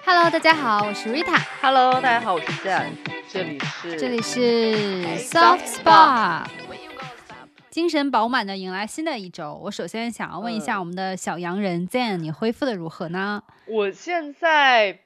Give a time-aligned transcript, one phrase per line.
[0.00, 1.38] Hello，大家好，我是 Rita。
[1.60, 2.92] Hello，大家好，我是 Jan，
[3.28, 4.74] 这里是这里是
[5.18, 6.46] Soft Spa，
[7.70, 9.54] 精神饱满的迎来新的一周。
[9.54, 13.42] 我首先想要问一下嗯我们的小洋人 Zen，你恢复的如何呢？
[13.66, 15.00] 我现在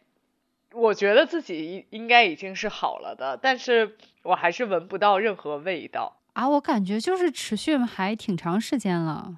[0.72, 6.16] 我觉得自己应该已经是好了的，但是我还是闻不到任何味道。
[6.34, 9.36] 啊，我感觉就是持续还挺长时间了。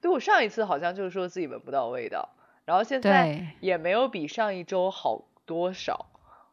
[0.00, 2.28] 对我上一次好像就是说自己闻不到味道，
[2.64, 6.06] 然后现在，也没有比上一周好多少，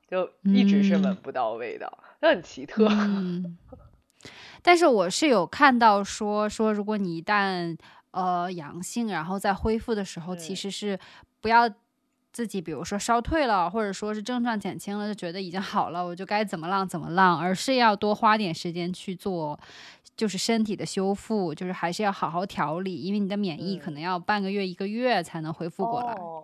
[0.07, 2.87] 就一直是闻嗯不到味道，这很奇特。
[2.89, 3.57] 嗯，
[4.63, 7.77] 但是我是有看到说说，如果你一旦
[8.11, 10.99] 呃阳性，然后在恢复的时候，其嗯实是
[11.41, 11.69] 不要
[12.31, 19.59] 自己，比如说烧退了，或者说是症状减轻了，就觉得已经好了，我就该怎么浪怎么浪，而是要多花点时间去做。
[20.19, 26.11] 就是身体的修复，就是还是要好好调理，因为你的免疫可嗯能要半个月、一个月才能恢复过来。
[26.15, 26.43] 哦，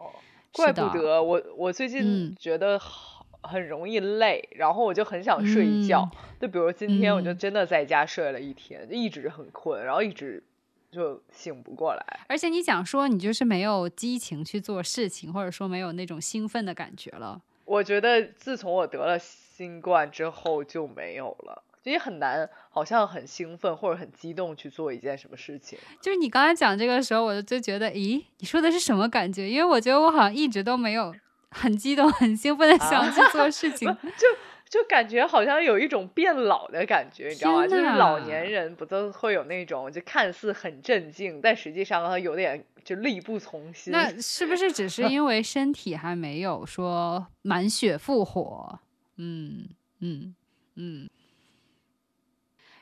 [0.54, 6.10] 怪不得我我最近嗯觉得好很容易累，然后我就很想睡一觉。
[6.40, 10.42] 就比如今天我就嗯真的在家睡了一天，就一直很困，然后一直
[10.90, 12.20] 就醒不过来。
[12.30, 17.42] 而且你讲说你就是没有激情去做事情，或者说没有那种兴奋的感觉了。
[17.66, 25.78] 我觉得自从我得了新冠之后就没有了，就也很难，好像很兴奋或者很激动去做一件什么事情。
[26.02, 29.48] 就是你刚才讲这个时候，我就觉得，咦，你说的是什么感觉？
[29.48, 31.14] 因为我觉得我好像一直都没有
[31.52, 33.88] 很激动、很兴奋的想去做事情。
[34.18, 34.28] 就
[34.68, 37.68] 就感觉好像有一种变老的感觉，你知道吗？
[37.68, 43.94] 就是老年人不都会有那种就看似很镇静，但实际上他有点就力不从心。
[43.94, 48.80] 那是不是只是 因为身体还没有说满血复活？
[49.18, 50.34] 嗯嗯
[50.78, 51.08] 嗯。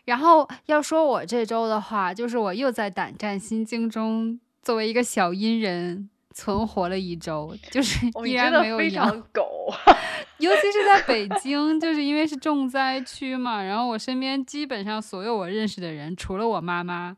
[0.05, 9.07] 然后要说我这周的话，就是我又在胆战心惊中，作为一个小阴人存活了一周，就是哦，依然没有阳。
[9.07, 9.73] 常狗。
[10.39, 17.15] 尤其是在北 京，就是因为是重灾区嘛，然后我身边基本上所有我认识的人，除了我妈妈，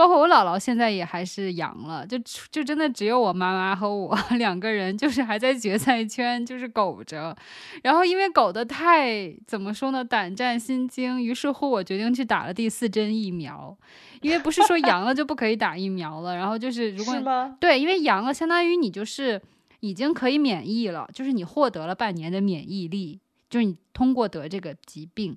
[0.00, 2.18] 包括我姥姥，现在也还是阳了，就
[2.50, 7.36] 就真的只有我妈妈和我 两个人，就是还在决赛圈，就是苟着。
[7.82, 13.76] 然后因为苟得太怎么说呢，胆战心惊，于是乎我决定去打了第四针疫苗，
[14.22, 17.22] 因为不是说阳了就不可以打疫苗了，然后就是如果是？
[17.60, 19.38] 对，因为阳了，相当于你就是
[19.80, 25.36] 已经可以免疫了，就是你获得了半年的免疫力，就是你通过得这个疾病。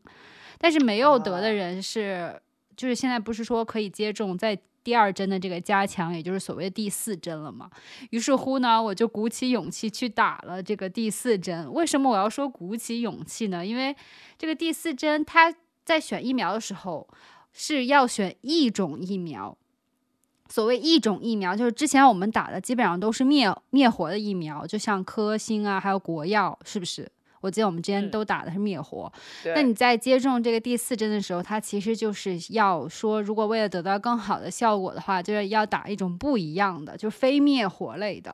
[0.58, 2.40] 但是没有得的啊人是，
[2.76, 7.70] 就是现在不是说可以接种在第二针的这个加强，也就是所谓的第四针了嘛？
[8.10, 11.72] 于是乎呢，我就鼓起勇气去打了这个第四针。
[11.74, 13.66] 为什么我要说鼓起勇气呢？
[13.66, 13.96] 因为
[14.38, 15.54] 这个第四针，它
[15.86, 17.08] 在选疫苗的时候
[17.54, 19.58] 是要选一种疫苗。
[20.50, 27.10] 所谓一种疫苗，就是之前我们打的基本上都是灭灭活的疫苗，就像科兴啊，还有国药，是不是？
[27.44, 29.12] 我记得我们之前嗯都打的是灭活。
[29.44, 29.54] 对。
[29.54, 38.34] 那你在接种这个第四针的时候，它其实就是要说，如果为了得到更好的效果的话，就是要打一种不一样的，就是非灭活类的。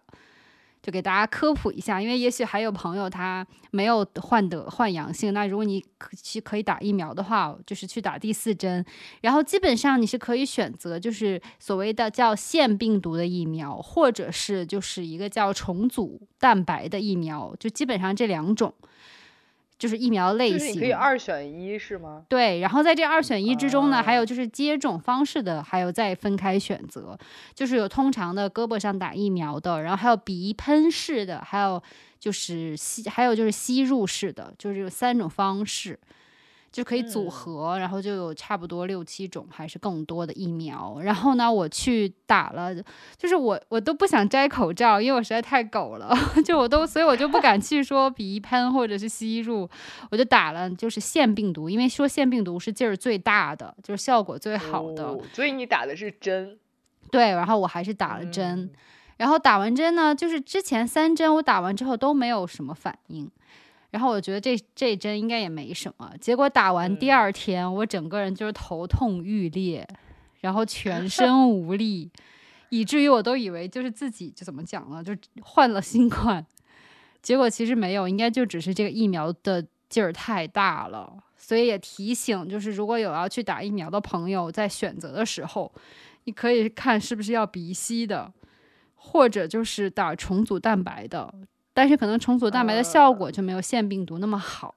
[0.81, 8.83] 就给大家科普一下，因为也许还有朋友他没有患得患阳性，那如果你可去可以打疫苗的话，就是去打第四针，
[9.21, 18.73] 然后基本上你是可以选择就是所谓的叫腺病毒的疫苗，或者是就是一个叫重组蛋白的疫苗，就基本上这两种。
[19.79, 20.59] 就是疫苗类型。
[20.59, 22.23] 就是你可以二选一是吗？
[22.29, 27.17] 对，然后在这二选一之中呢，还啊有就是接种方式的，还有再分开选择，
[27.55, 31.81] 就是有通常的胳膊上打疫苗的，然后还有鼻喷式的，还有
[32.19, 35.97] 就是吸，还有就是吸入式的，就是有三种方式。
[36.71, 40.99] 就可以组嗯合，然后就有差不多六七种还是更多的疫苗。
[41.01, 42.73] 然后呢，我去打了，
[43.17, 46.15] 就是我我都不想摘口罩，因为我实在太狗了，
[46.45, 49.69] 就我都所以我就不敢去说鼻喷或者是吸入，
[50.11, 55.05] 我就打了就是腺病毒，因为说腺病毒是劲儿最大的，就是效果最好的。
[55.05, 56.57] 哦所以你打的是针。
[57.11, 58.69] 对，然后我还是打了针，嗯
[59.17, 63.29] 然后打完针呢，就是之前三针我打完之后都没有什么反应。
[63.91, 69.87] 然后我觉得这这针应该也没什么，结果打完第嗯二天，我整个人就是头痛欲裂，
[70.41, 72.11] 然后全 身无力，
[72.69, 76.45] 以至于我都以为就是自己就怎么讲呢，就患了新冠。
[77.21, 81.11] 结果其实没有，应该就只是这个疫苗的劲儿太大了。
[81.35, 85.71] 所以也提醒，就是如果有要去打疫苗的朋友，在选择的时候，
[86.25, 88.31] 你可以看是不是要鼻吸的，
[88.95, 91.33] 或者就是打重组蛋白的。
[91.79, 94.75] 但是可能重组蛋白的效果就没有腺病毒那么好。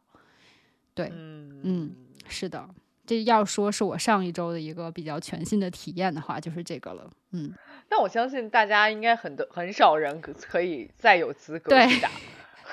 [0.95, 1.97] 对，嗯嗯，
[2.29, 2.65] 是的，
[3.05, 7.11] 这要说是我上一周的一个比较全新的体验的话，就是这个了。
[7.33, 7.53] 嗯，
[7.89, 12.09] 但我相信大家应该很多很少人可可以再有资格对去打。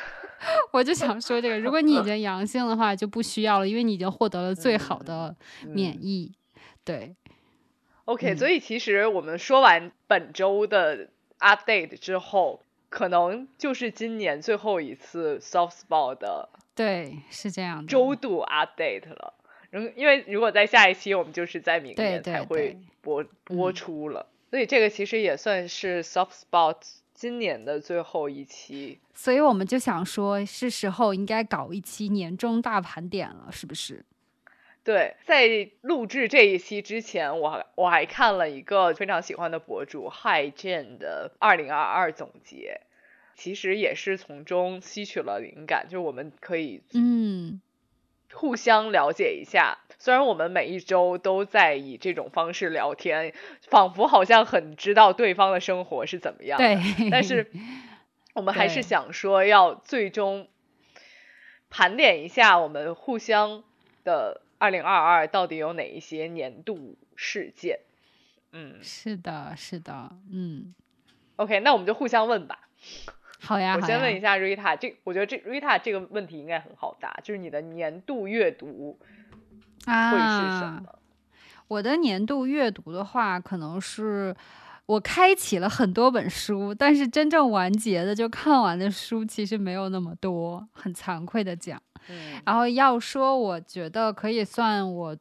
[0.72, 5.36] 我就想说这个，如果你已经 阳性的话，就不需要了，因为你已经获得了最好的
[5.66, 6.31] 免疫。
[6.86, 7.16] 对
[8.06, 11.10] ，OK，嗯所以其实我们说完本周的
[11.40, 17.88] update 之后，可能就是今年最后一次 soft spot 的对，是这样的。
[17.88, 19.33] 周度 update 了。
[19.71, 26.77] 如因为如果在下一期，我们就是在明年才会对播播嗯出了，所以这个其实也算是 soft spot
[27.13, 29.00] 今年的最后一期。
[29.13, 34.03] 所以我们就想说，是时候应该搞一期年终大盘点了，是不是？
[34.84, 42.81] 对，在录制这一期之前，我还我还看了一个非常喜欢的博主 Hi Jane 的二零二二总结，
[43.36, 47.62] 其实也是从中吸取了灵感，就是我们可以嗯，
[48.34, 49.78] 互相了解一下。
[50.00, 53.34] 虽然我们每一周都在以这种方式聊天，
[53.68, 57.10] 仿佛好像很知道对方的生活是怎么样的，对。
[57.12, 57.52] 但是
[58.34, 60.48] 我们还是想说要最终
[61.70, 63.64] 盘点一下我们互相
[64.06, 67.79] 的二零二二到底有哪一些年度事件。
[68.51, 70.73] 嗯是的，是的，嗯
[71.38, 72.67] ，，OK，那我们就互相问吧。
[73.39, 78.97] 好呀，我先问一下 Rita，这我觉得这 Rita 这个问题应该很好答，就是你的年度阅读
[79.85, 81.00] 会是什啊，么？
[81.67, 84.35] 我的年度阅读的话，可能是
[84.88, 91.79] 我开启了很多本书，但是真正完结的就看完的书其实没有那么多，很惭愧的讲。
[92.07, 95.18] 嗯然后要说，我觉得可以算我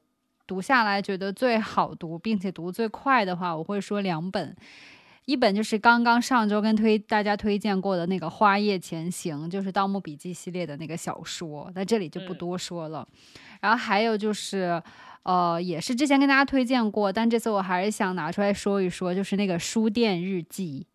[0.46, 4.56] 读下来觉得最好读，并且读最快的话，我会说两本。
[5.26, 13.06] 一本就是刚刚上周跟推大家推荐过的那个《花叶前行》，就是《盗墓笔记》系列的那个小说，在这里就不嗯多说了。
[13.60, 14.82] 然后还有就是，
[15.24, 20.86] 呃，也是之前跟大家推荐过，但这次我还是想拿出来说一说，就是那个书店日记。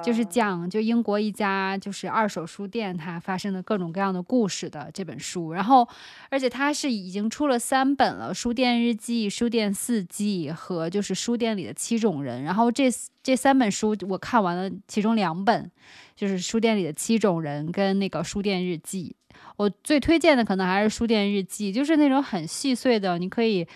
[0.00, 5.86] 就是啊讲就英国一家就是二手书店它发生的各种各样的故事的这本书，然后
[6.30, 12.42] 而且它是已经出了三本了，《书店日记》、《书店四季》和就是书店里的七种人。
[12.42, 12.90] 然后这
[13.22, 15.70] 这三本书我看完了，其中两本
[16.14, 19.14] 就是书店里的七种人跟那个书店日记。
[19.56, 23.66] 我最推荐的可能还是书店日记，就是那种很细碎的，你可以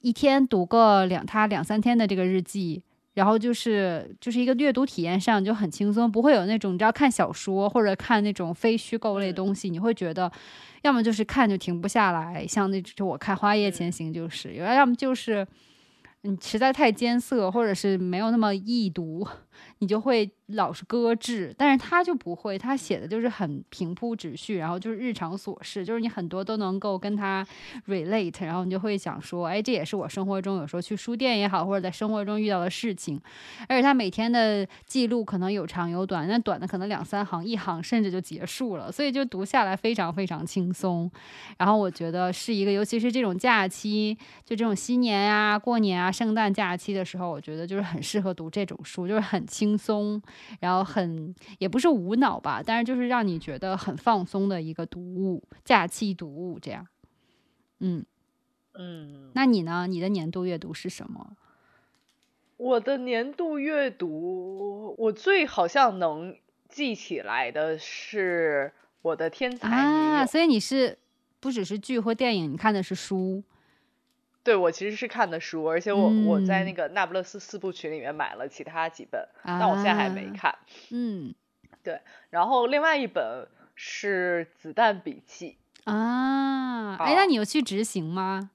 [0.00, 2.82] 一天读个两它两三天的这个日记。
[3.14, 9.34] 然后就是就是一个阅读体验上就很轻松，不会有那种你知道看小说或者看那种非虚构类嗯。
[9.34, 10.30] 东西，你会觉得
[10.82, 15.46] 要么就是看就停不下来，像那就我看《花叶前行》就是，要么就是
[16.22, 19.26] 你实在太艰涩或者是没有那么易读，
[19.84, 21.54] 你就会老是搁置。
[21.58, 27.46] 但是他就不会，他写的就是很平铺直叙，然后就是日常琐事，就是你很多都能够跟他
[27.86, 33.20] relate，然后你就会想说，哎，这也是我生活中有时候去书店也好，或者在生活中遇到的事情。
[33.68, 41.10] 而且他每天的记录可能有长有短，那短的可能两三行、一行甚至就结束了，所以就读下来非常非常轻松。
[41.58, 50.20] 然后我觉得是一个，尤其是这种假期，就这种新年啊、过年啊、圣诞假期的时候，我觉得就是很适合读这种书，就是很轻松，
[50.60, 56.86] 然后很也不是无脑吧，但是就是让你觉得很放松的一个读物，假期读物这样。
[57.80, 58.04] 嗯，
[58.74, 59.86] 嗯，那你呢？
[59.86, 61.36] 你的年度阅读是什么？
[62.56, 66.36] 我的年度阅读，我最好像能
[66.68, 68.72] 记起来的是
[69.02, 69.68] 我的天才。
[69.68, 70.96] 啊，所以你是
[71.40, 73.42] 不只是剧或电影，你看的是书。
[74.44, 80.58] 对我其实是看的书，而且我、我在那嗯个那不勒斯四部曲里面买了其他几本，但我现在还没啊看。
[80.90, 81.34] 嗯
[81.82, 85.56] 对然后另外一本是《子弹笔记》，
[85.90, 88.50] 啊，哎，那你有去执行吗？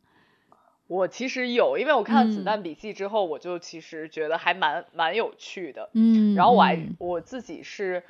[0.87, 5.89] 我其实有，因为我看了《子嗯弹笔记》之后，我就其实觉得还蛮蛮有趣的。
[5.93, 8.03] 嗯，然后我还嗯我自己是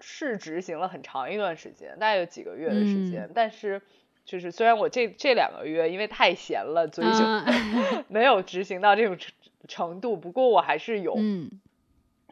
[0.00, 3.82] 是执行了很长一段时间，大概有几个月的时间，嗯但是
[4.26, 7.46] 就是虽然我这这两个月因为太闲了，所以就啊
[8.08, 9.32] 没有执行到这种程
[9.66, 11.50] 程度，不过我还是有嗯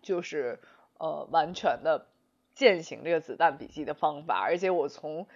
[0.03, 0.59] 就是
[0.99, 2.07] 呃完全的
[2.55, 5.27] 践行这个子弹笔记的方法，而且我从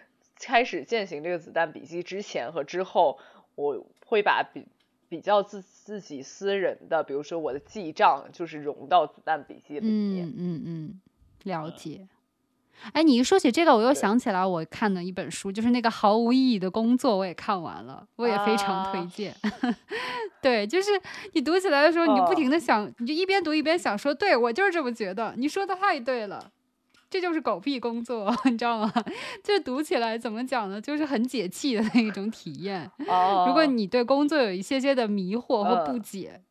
[0.40, 3.18] 开始践行这个子弹笔记之前和之后，
[3.54, 4.66] 我会把比
[5.08, 10.26] 比较自自己私人的，比如说我的记账，就是融到子弹笔记里面。
[10.28, 11.00] 嗯嗯嗯，
[11.44, 12.06] 了解。
[12.92, 19.34] 哎，你一说起这个，我又想起来我看的一本书，就是那个毫无意义的工作，我也看完了，我也非常推啊荐。
[20.40, 20.90] 对，就是
[21.32, 26.52] 你读起来的时候，你就不哦停的想，你就一边读一边想说，对我就是这么觉得，你说的太对了。
[27.10, 28.92] 这就是狗屁工作， 你知道吗？
[29.42, 30.78] 就是读起来怎么讲呢？
[30.78, 32.84] 就是很解气的那一种体验。
[33.06, 36.42] 哦，如果你对工作有一些些的迷惑或不嗯解，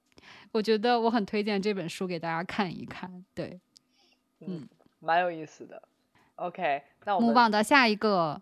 [0.52, 3.24] 我觉得我很推荐这本书给大家看一看。
[3.36, 3.60] 对，
[4.42, 4.68] 嗯
[5.00, 5.80] 蛮有意思的。
[6.38, 8.42] OK，那我目们望到下一个。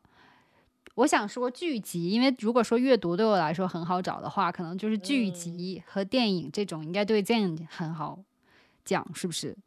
[0.96, 8.20] 我想说剧集，因为如果说阅读对我来说很好找的话，可能就是剧嗯集和电影这种，应该对这样很好
[8.86, 9.58] 讲，是不是？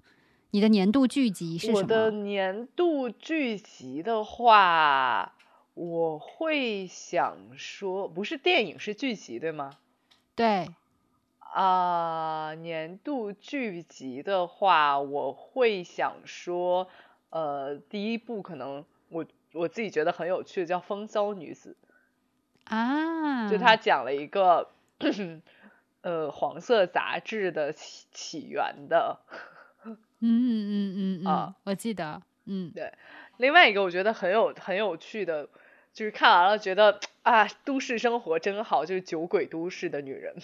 [0.53, 2.11] 你的年度剧集是什么我的？
[2.11, 5.35] 年度剧集的话，
[5.75, 9.73] 我会想说，不是电影是剧集对吗？
[10.35, 10.67] 对，
[11.41, 16.89] 啊、年度剧集的话，我会想说，
[17.31, 21.77] 呃，第一部可能我我自己觉得很有趣的叫《风骚女子》，
[22.75, 24.71] 啊，就他讲了一个
[26.03, 29.19] 呃黄色杂志的起起源的。
[29.85, 32.93] 嗯嗯嗯嗯嗯， 啊我记得，嗯对
[33.37, 35.49] 另外一个我觉得很有很有趣的，
[35.93, 40.35] 就是看完了觉得啊，都市生活真好，就是《酒鬼都市的女人》。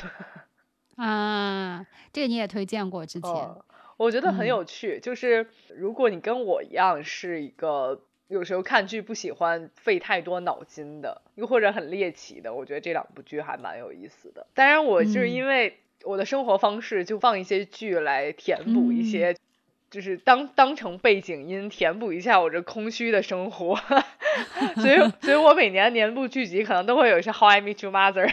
[0.97, 3.63] 啊，这个你也推荐过之前，嗯，
[3.97, 5.01] 我觉得很嗯有趣。
[5.01, 5.47] 就是
[5.77, 14.47] 如果你跟我一样是一个有时候看剧不喜欢费太多脑筋的，又或者很猎奇的，我觉得这两部剧还蛮有意思的。
[14.55, 19.37] 当然，我就是嗯因为我的生活方式就放一些剧来填补一嗯些。
[19.91, 23.77] 就是当当成背景音填补一下我这空虚的生活，
[24.83, 28.29] 所以所以我每年年度剧集可能都会有一些《How I Met Your Mother》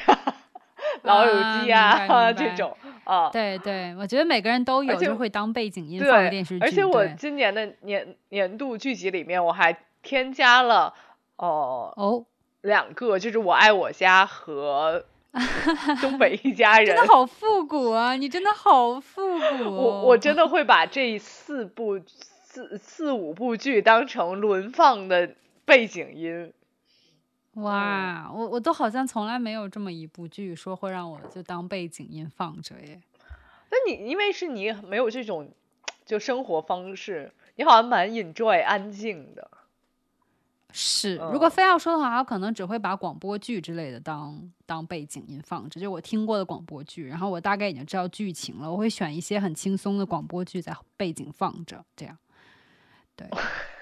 [1.03, 6.65] 老友记啊啊这种啊，对对，我觉得每个人都有，且就会当背景音放电视剧。
[6.65, 10.93] 而且我今年的年年度剧集里面，我还添加了
[11.37, 12.25] 哦、哦，
[12.61, 15.03] 两个，就是《我爱我家》和
[16.01, 16.95] 《东北一家人真》。
[17.01, 18.15] 的好复古啊！
[18.15, 19.71] 你真的好复古、哦。
[19.71, 25.31] 我我真的会把这四部四四五部剧当成轮放的
[25.65, 26.53] 背景音。
[27.55, 33.01] 哇，我我都好像从来没有这么一部剧说会让我就当背景音放着耶。
[33.69, 35.51] 那你因为是你没有这种
[36.05, 39.49] 就生活方式，你好像蛮 enjoy 安静的。
[40.73, 52.17] 是，如果嗯非要说的话，我可能只会把广播剧之类的当当背景音放着，就我听过的广播剧，然后我大概已经知道剧情了，我会选一些很轻松的广播剧在背景放着，这样。
[53.17, 53.27] 对，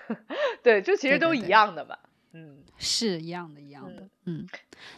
[0.63, 1.95] 对，就其实都一对对对样的嘛。
[2.33, 4.07] 嗯是一样的，一样的。
[4.25, 4.45] 嗯，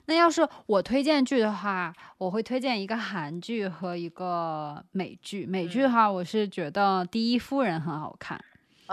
[0.06, 5.46] 那要是我推荐剧的话，我会推荐一个韩剧和一个美剧。
[5.46, 8.44] 美剧的嗯话，我是觉得《第一夫人》很好看。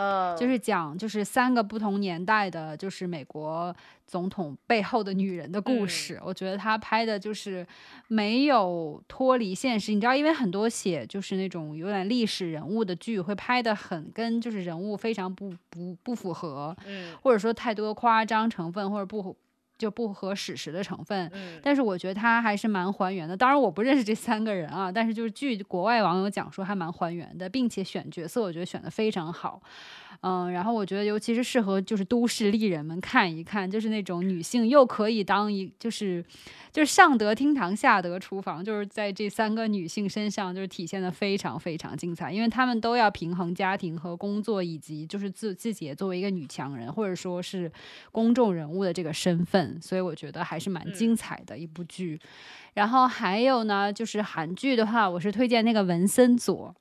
[0.01, 3.75] 嗯，就是讲就是三个不同年代的，就是美国
[4.07, 6.21] 总统背后的女人的故嗯事。
[6.25, 7.67] 我觉得他拍的就是
[8.07, 19.37] 没有脱离现实，你知道，因为很多写就是那种有点历史人物的剧，会拍的很跟就是人物非常不不不符合，嗯或者说太多夸张成分，或者不
[19.79, 21.31] 就不合史实的成分。
[21.33, 23.37] 嗯但是我觉得它还是蛮还原的。
[23.37, 29.63] 当然我不认识这三个人啊，但是就是据国外网友讲说还蛮还原的，并且选角色我觉得选的非常好。
[30.21, 36.25] 嗯，然后我觉得尤其是适合就是都市丽人们看一看，就是那种女性又可以当一就是
[36.73, 47.71] 就是上得厅堂下得厨房，就是在这三个女性身上就是体现的非常非常精彩，因为她们都要平衡家庭和工作，以及就是自自己也作为一个女强人或者说是
[48.11, 52.19] 公众人物的这个身份，所以我觉得还是蛮嗯精彩的一部剧。
[52.75, 56.75] 然后还有呢，就是韩剧的话，我是推荐那个文森佐。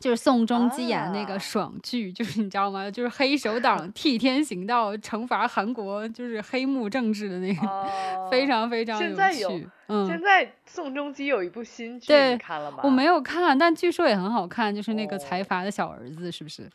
[0.00, 2.90] 就是宋仲基演的那啊个爽剧，就是你知道吗？
[2.90, 9.68] 就是黑手党 替天行道，惩罚韩国就是黑幕政治的那个，哦非常非常现在有趣。
[9.88, 12.80] 嗯，现在宋仲基有一部新剧，对你看了吗？
[12.82, 16.68] 我没有看，但据说也很好看，就是那个哦财阀的小儿子，是不是？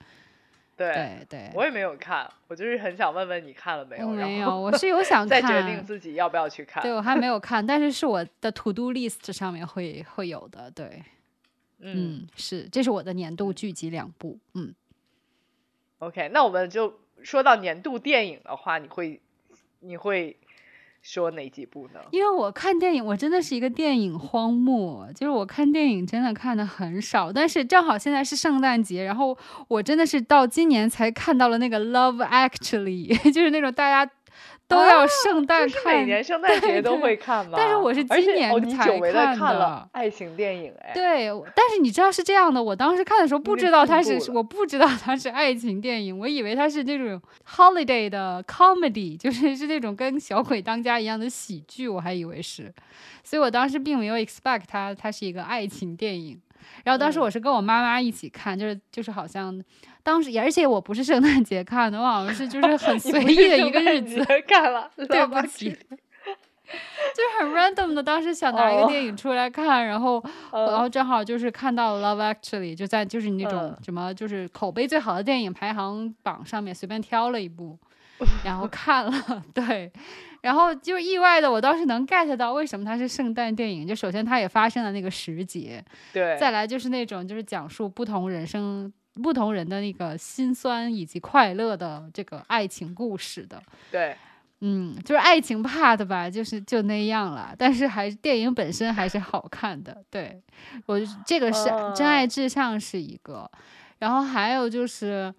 [0.78, 6.84] 对，对对，我也没有看，我就是很想问问你看了没有，我没有，我是有 想再，决定自己要不要去看。
[6.84, 10.70] 对我还没有 看，但是是我的 to do list 上面会会有的。
[10.72, 11.02] 对，
[11.80, 14.38] 嗯嗯，是，这是我的年度剧集两部。
[14.54, 14.74] 嗯
[16.00, 19.22] ，，OK，那我们就说到年度电影的话，你会
[19.82, 20.38] 你会
[21.02, 22.00] 说哪几部呢？
[22.12, 27.32] 因为我看电影，我真的是一个电影荒漠，就是我看电影真的看的很少。
[27.32, 34.12] 但是正好现在是圣诞节，然后我真的是到今年才看到了那个《Love Actually》， 就是那种大家
[34.68, 37.54] 都要圣诞看，每年圣诞节都会看吗？
[37.56, 52.74] 但是我是今年才看的看了爱情电影，哎，对，但是你知道是这样的，我当时看的时候不知道它是，我不知道它是爱情电影，我以为它是那种 holiday 的 comedy，就是是那种跟《小鬼当家》一样的喜剧，我还以为是，
[53.24, 56.42] 所以我当时并没有 expect 它它是一个爱情电影。
[56.84, 59.62] 然后当时嗯我是跟我妈妈一起看，就是就是好像
[60.06, 65.72] 当时，而且我不是圣诞节看的，我好像是就是很随意的一个日子， 看了， 对不起
[67.16, 77.78] 就是很 random 的，当时想拿一个电影出来看，然后然后正好就是看到了 Love Actually，就在就是那种什么就是口碑最好的电影排行榜上面随便挑了一部，
[78.44, 79.92] 然后看了，对。
[80.42, 83.88] 然后就意外的，我倒是能 get 到为什么它是圣诞电影。
[83.88, 85.84] 就首先它也发生了那个时节，
[86.14, 86.38] 对。
[86.38, 93.62] 再来就是那种就是讲述不同人生、不同人的那个心酸以及快乐的这个爱情故事的。
[93.92, 94.16] 对，
[94.62, 97.56] 嗯，就是爱情 part 吧，就是就那样了。
[97.58, 100.04] 但是还电影本身还是好看的。
[100.10, 100.42] 对
[100.86, 103.50] 我这个是真爱至上是一个，
[104.00, 105.34] 然后还有就是，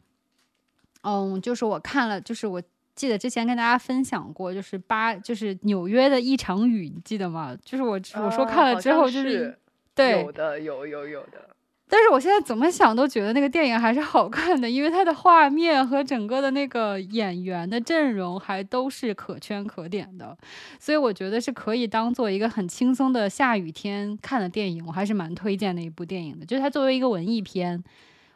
[1.02, 2.62] 嗯，就是我看了，就是我。
[2.96, 7.54] 记得之前跟大家分享过，就是八，就是纽约的一场雨，你记得吗？
[7.62, 9.54] 就是我我说看了之后，就是
[9.94, 11.54] 对，有的有有有的。
[11.88, 20.36] 但是我现在怎么想都觉得那个电影还是好看的，因为它的画面和整个的那个演员的阵容还都是可圈可点的，
[20.80, 27.82] 所以我觉得是可以当做一个很轻松的下雨天看的电影，我还是蛮推荐的一部电影的，就是它作为一个文艺片。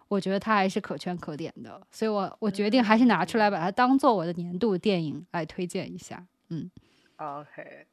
[0.09, 6.27] 我觉得它还是可圈可点的，所以我我决定还是拿出来把它当做我的年度电影来推荐一下。
[6.49, 6.69] 嗯
[7.17, 7.87] ，OK，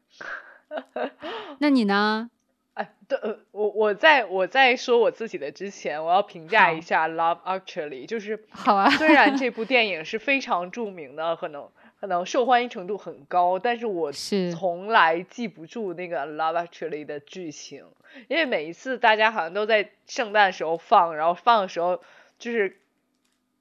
[1.59, 2.31] 那你呢？
[2.77, 3.19] 哎，对，
[3.51, 8.89] 我我在我在说我自己的之前，我要评价一下《Love Actually》，就是好啊。
[8.91, 11.69] 虽然这部电影是非常著名的，可能。
[11.99, 17.85] 可能受欢迎程度很高，但是我从来记不住那个《Love Actually》的剧情，
[18.27, 21.99] 因为每一次大家好像都在圣诞时候放，然后放的时候
[22.37, 22.77] 就是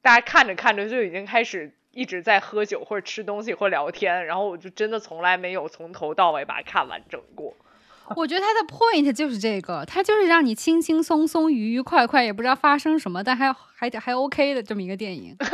[0.02, 7.56] 大家看着看着就已经开始一直在喝酒或者吃东西或聊天，然后我就真的从来没有从头到尾把它看完整过。
[8.14, 15.36] 我觉得它的 point 就是这个，它就是让你轻轻松松、愉愉快快，也不知道发生什么，但还还还 OK 的这么一个电影。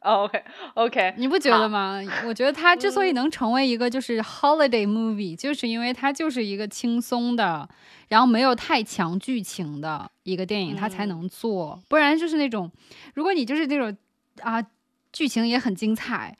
[0.00, 2.00] OK，OK，你不觉得吗？
[2.26, 7.68] 我觉得它之所以能成为一个就是 holiday movie，就是因为它就是一个轻松的，
[8.08, 11.82] 然后没有太强剧情的一个电影，它才能做。
[11.88, 12.70] 不然就是那种，
[13.14, 13.96] 如果你就是那种
[14.42, 14.64] 啊，
[15.12, 16.38] 剧情也很精彩，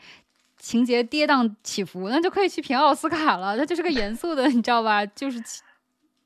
[0.67, 3.57] 情节跌宕起伏，那就可以去评奥斯卡了。
[3.57, 5.07] 它就是个严肃的， 你知道吧？
[5.07, 5.41] 就是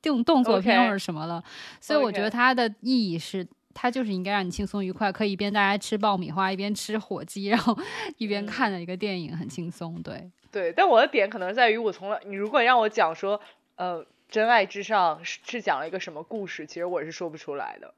[0.01, 1.45] 动动作片或者什么的。
[1.79, 3.47] 所以我觉得它的意义是。
[3.73, 7.75] 它就是应该让你轻松愉快，可以一边大家吃爆米花，一边吃火鸡，然后
[8.19, 10.03] 一边看的一个电影，很轻松。
[10.03, 13.41] 对对，但我的点可能在于，我从来你如果让我讲说，
[13.77, 17.95] 呃，真爱至上是是讲了一个什么故事，其实我是说不出来的。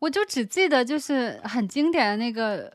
[0.00, 2.70] 我就只记得就是很经典的那个，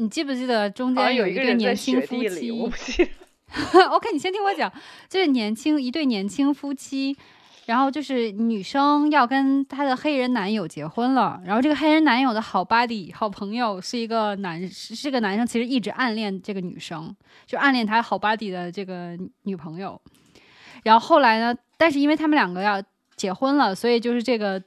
[0.00, 2.50] 你记不记得中间有一对年轻夫妻？
[2.50, 3.10] 我不记得。
[3.90, 4.72] OK，你先听我讲，
[5.08, 7.16] 就是年轻一对年轻夫妻。
[7.66, 17.14] 然后就是女生要跟她的黑人男友结婚了，然后这个黑人男友的好 buddy 好朋友是一个男，是个男生，其实一直暗恋这个女生，
[17.46, 20.00] 就暗恋他好 buddy 的这个女朋友。
[20.82, 22.82] 然后后来呢，但是因为他们两个要
[23.14, 24.60] 结婚了，所以就是这个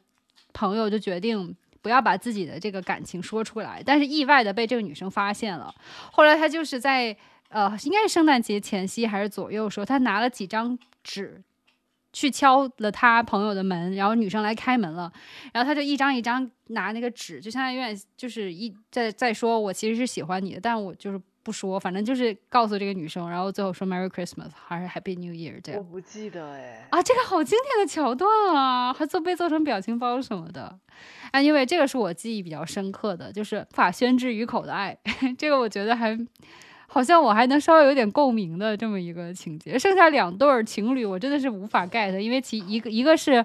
[0.54, 5.72] 朋友就决定不要把自己的这个感情说出来，但是意外的被这个女生发现了。
[6.12, 7.16] 后来他就是在
[7.50, 11.44] 呃，应该是圣诞节前夕还是左右时候，他拿了几张纸。
[12.16, 15.12] 去敲了他朋友的门，然后女生来开门了，
[15.52, 17.82] 然后他就一张一张拿那个纸，就相当于
[18.16, 25.80] 就是一在在说，我其实是喜欢你的，但我就是不说，反正就是告诉这个女生，然后最后说 Merry Christmas 还是 Happy New Year 这样。
[25.80, 26.88] 我不记得哎。
[26.90, 30.80] 啊，这个好经典的桥段啊，还做被做成表情包什么的。
[31.32, 34.98] 啊，因为这个是我记忆比较深刻的，就是无法宣之于口的爱，
[35.38, 36.18] 这个我觉得还。
[36.86, 43.44] 好像我还能稍微有点共鸣的这么一个情节，剩下两对情侣我真的是无法 get，因为其一个一个是，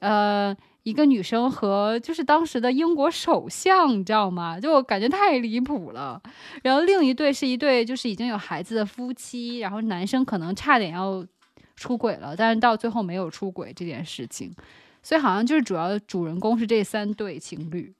[0.00, 0.52] 呃，
[0.88, 4.58] 一个女生和就是当时的英国首相，你知道吗？
[4.58, 6.20] 就我感觉太离谱了。
[6.62, 11.24] 然后另一对是一对就是已经有孩子的夫妻，然后男生可能差点要
[11.76, 14.54] 出轨了，但是到最后没有出轨这件事情，
[15.02, 17.94] 所以好像就是主要主人公是这三对情侣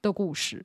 [0.00, 0.64] 的故事。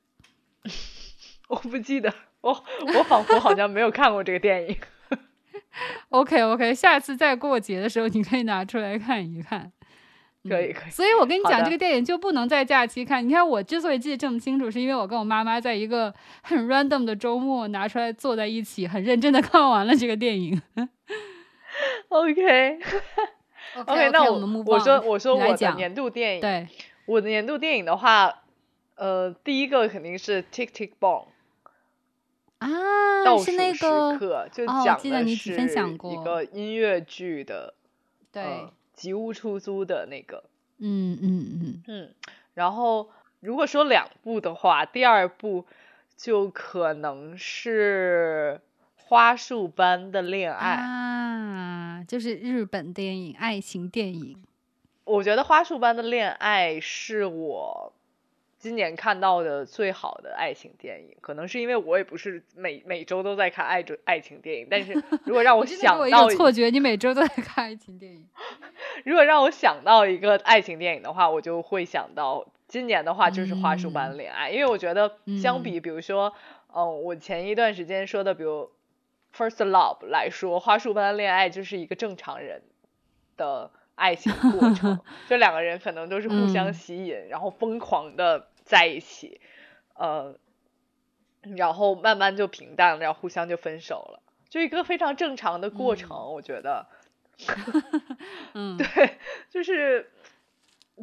[1.48, 2.12] 我不记得。
[2.40, 2.64] 我
[2.96, 4.74] 我仿佛好像没有看过这个电影。
[6.08, 9.70] OK OK，下次再过节的时候你可以拿出来看一看。
[10.48, 10.90] 可以可以。
[10.90, 13.26] 所以我跟你讲，这个电影就不能在假期看。
[13.26, 20.60] 你看我之所以记得这么清楚，是因为我跟我妈妈在一个很 random 的周末拿出来坐在一起，很认真的看完了这个电影。
[22.08, 22.78] OK
[23.86, 26.66] OK，那我我说我说我的年度电影，对，
[27.06, 28.42] 我的年度电影的话，
[28.96, 31.26] 呃，第一个肯定是 Tick Tick Boom。
[32.58, 32.68] 啊，
[33.38, 37.72] 是那个就讲的是一个音乐剧的，
[38.30, 38.66] 对，
[39.00, 40.44] 吉屋出租的那个，
[40.76, 42.14] 嗯嗯嗯嗯。
[42.52, 43.08] 然后
[43.40, 45.64] 如果说两部的话，第二部
[46.18, 48.60] 就可能是
[48.96, 54.36] 花束般的恋爱啊，就是日本电影、爱情电影。
[55.04, 57.94] 我觉得《花束般的恋爱》是我
[58.60, 64.92] 今年看到的最好的爱情电影，可能是因为我也不是每每周都在看爱着爱情电影，但是
[65.24, 68.28] 如果让我想到，我错觉，你每周都在看爱情电影。
[69.06, 76.34] 如果让我想到一个爱情电影的话，我就会想到今年的话就是《花束般的恋爱》，因为我觉得相比，比如说，
[76.76, 78.70] 嗯，我前一段时间说的，比如
[79.34, 82.62] 《First Love》来说，《花束般的恋爱》就是一个正常人
[83.38, 83.70] 的。
[83.96, 89.40] 爱情过程， 这两个人可能都是互相吸引，然后疯狂的在一起，
[89.94, 90.38] 呃，
[91.56, 96.86] 然后慢慢就平淡了，然后互相就分手了，就一个非常正常的过程，我觉得。
[98.54, 99.18] 嗯，对，
[99.50, 100.12] 就是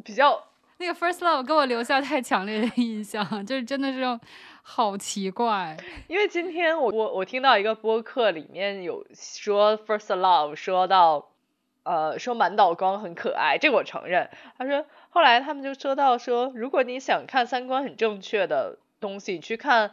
[0.02, 0.42] 比较
[0.78, 4.18] 那个 first love 给我留下太强烈的印象， 就是真的是
[4.62, 5.76] 好奇怪。
[6.06, 11.28] 因为今天我我我听到一个播客里面有说 first love，说到。
[11.84, 14.28] 呃，说满岛光很可爱，这我承认。
[14.58, 19.92] 他说，后来他们就说到说，如果你想看三观很正确的东西，你去看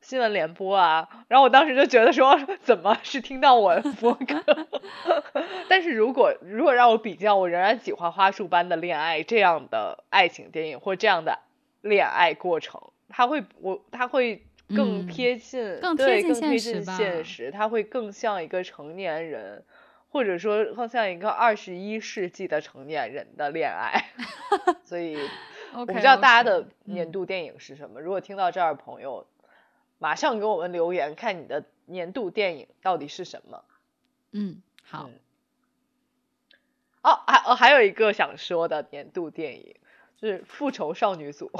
[0.00, 1.08] 新闻联播啊。
[1.28, 4.66] 然后我当时就觉得说， 怎么是听到我的播客？
[5.68, 11.38] 但是如果如果让我比较，我仍然喜欢《花束般的恋爱》这样的爱情电影或这样的
[11.82, 14.42] 恋爱过程，它会我它会
[14.74, 19.64] 更贴近，更贴近现实，现实，它会更像一个成年人。
[20.16, 24.02] 或者说更像一个二十一世纪的成年人的恋爱，
[24.82, 25.18] 所以
[25.74, 28.00] 我不知道大家的年度电影是什么。
[28.00, 29.26] 如果听到这儿，朋友
[29.98, 33.62] 马上给我们留言，看你的年度电影到底是什么。
[34.32, 35.10] 嗯，好。
[37.02, 39.76] 哦，还哦还有一个想说的年度电影
[40.18, 41.50] 是《复仇少女组》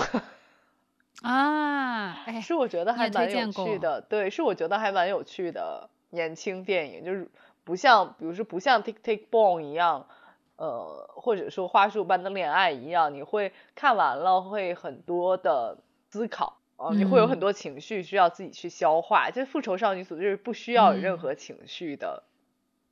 [1.21, 7.31] 啊，是我觉得还蛮有趣的，对，是我觉得还蛮有趣的年轻电影，就是。
[7.67, 10.07] 不像，比如说不像《Tick Tick Boom》一样，
[10.55, 15.77] 呃，或者说《花束般的恋爱》一样，你会看完了会很多的
[16.09, 19.33] 思考啊，你会有很多情绪需要自己去消化。
[19.33, 22.23] 就《复仇少女组》就是不需要有任何情绪的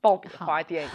[0.00, 0.90] 爆米花电影。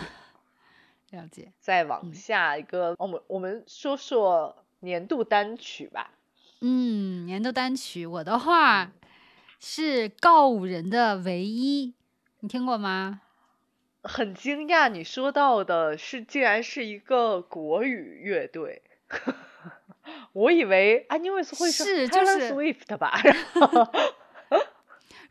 [1.18, 1.54] 了解。
[1.62, 6.12] 再往下一个，我们我们说说年度单曲吧。
[6.60, 8.92] 嗯，年度单曲，我的话
[9.58, 11.94] 是告五人的唯一，
[12.42, 13.22] 你听过吗？
[14.04, 18.82] 很惊讶，你说到的是竟然是一个国语乐队，
[20.34, 23.20] 我以为 Anyways 会是就是 Swift 吧。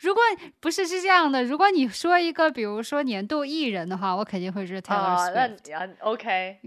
[0.00, 0.22] 如果
[0.60, 5.74] 不是是这样的，如果你说一个，比如说年度艺人的话，我肯定会是 Taylor Swift。
[5.74, 6.58] 啊，OK。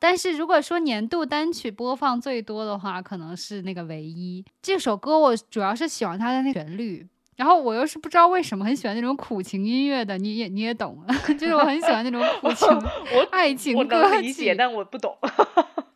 [0.00, 4.44] 但是如果说年度单曲播放最多的话，可能是那个唯一。
[4.62, 7.06] 这首歌我主要是喜欢它的那旋律。
[7.40, 11.02] 然后我又是不知道为什么很喜欢那种苦情音乐的，你也你也懂，
[11.40, 12.68] 就是我很喜欢那种苦情
[13.32, 14.04] 爱情歌曲。
[14.04, 15.16] 我能理解，但我不懂。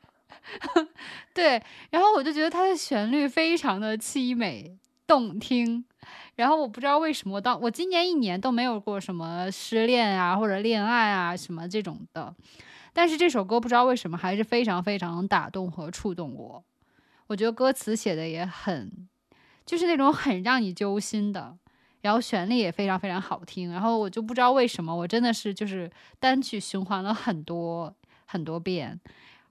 [1.34, 5.84] 对，然后我就觉得它的旋律非常的凄美动听。
[6.36, 12.34] 然后我不知道为什么，当我今年一年都没有过什么失恋啊或者恋爱啊什么这种的，
[12.94, 16.64] 但是这首歌不知道为什么还是非常非常打动和触动我。
[17.26, 19.08] 我觉得歌词写的也很。
[19.66, 21.56] 就是那种很让你揪心的，
[22.02, 27.94] 然后旋律也非常非常好听，然后我就不知道为什么，我真的是就是单曲循环了很多
[28.26, 29.00] 很多遍，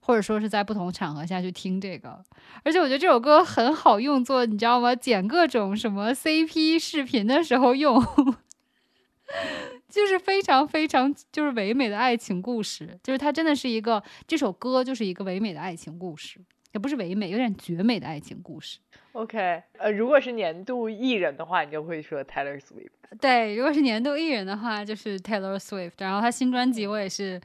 [0.00, 2.24] 或者说是在不同场合下去听这个，
[2.62, 4.94] 而且我觉得这首歌很好用作你知道吗？
[4.94, 8.00] 剪各种什么 CP 视频的时候用，
[9.88, 16.40] 就是非常非常就是唯美的爱情故事，就是它真的是一个这首歌就是一个唯美的爱情故事，
[16.72, 18.78] 也不是唯美，有点绝美的爱情故事。
[19.14, 22.90] OK，呃，如果是年度艺人的话，你就会说 Taylor Swift。
[23.20, 25.92] 对，如果是年度艺人的话，就是 Taylor Swift。
[25.98, 27.40] 然后他新专辑我也是，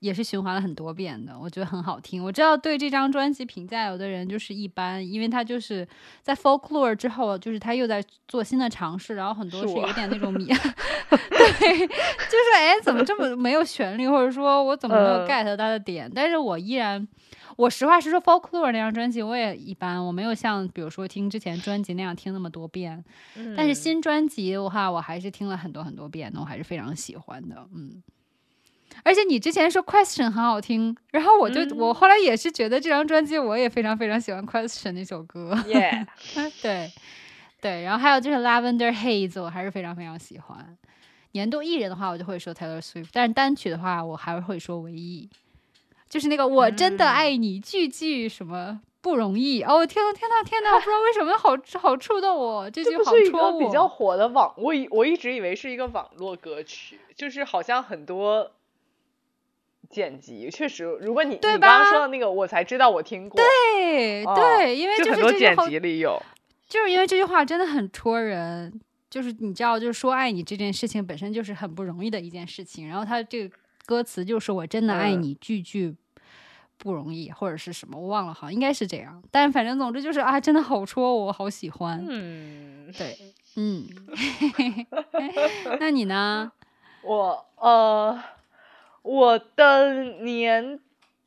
[0.00, 2.22] 也是循环了很多遍的，我觉得很好听。
[2.22, 5.86] 我知道对这张专辑评价有的人就是一般，因为他就是
[6.22, 10.46] 在 Folklore 之后，就是他又在做新的尝试，然后很多是有点那种迷
[11.10, 16.10] 对，就是哎，怎么这么没有旋律，或者说我怎么没有 get 他的点？
[16.14, 17.06] 但是我依然。
[17.56, 23.04] 我实话实说，《Folklore》那张专辑我也一般，我没有像比如说听之前专辑那样听那么多遍。
[23.54, 27.56] 但是新专辑的话，我还是听了很多很多遍的，我还是非常喜欢的。
[27.74, 28.02] 嗯，
[29.04, 35.56] 而且你之前说《Question》很好听，然后我就我后来也是觉得这张专辑我也非常非常喜欢《Question》那首歌。
[35.66, 36.06] 耶，
[36.62, 36.90] 对
[37.60, 40.76] 对，然后还有就是《Lavender Haze》，我还是非常非常喜欢。
[41.32, 45.28] 年度艺人的话，我就会说 Taylor Swift，但是单曲的话，我还会说唯一。
[46.08, 49.86] 就是那个我真的爱你，句句什么不容易哦！
[49.86, 50.74] 天呐天呐天呐！
[50.74, 58.50] 不知道为什么好好触动我，这句好是一戳个比较火的网，我以我一直以为是一个网络歌曲，就是好像很多
[59.90, 63.38] 剪辑，确实，如果你你刚刚说的那个，我才知道我听过。
[63.38, 66.22] 对对，因为就很多剪辑里有，
[66.68, 75.94] 就是因为这句话真的很戳人，就是你知道，就是说爱你这件事情本身就是很不容易的一件事情，然后他这个歌词就是我真的爱你，句句。
[76.82, 79.22] 不容易，或者是什么，我忘了，好像应该是这样。
[79.30, 82.02] 但反正总之就是啊，真的好戳我，好喜欢。
[82.08, 83.18] 嗯，对，
[83.56, 83.86] 嗯。
[85.78, 86.50] 那你呢？
[87.04, 88.18] 我呃，
[89.02, 90.80] 我的年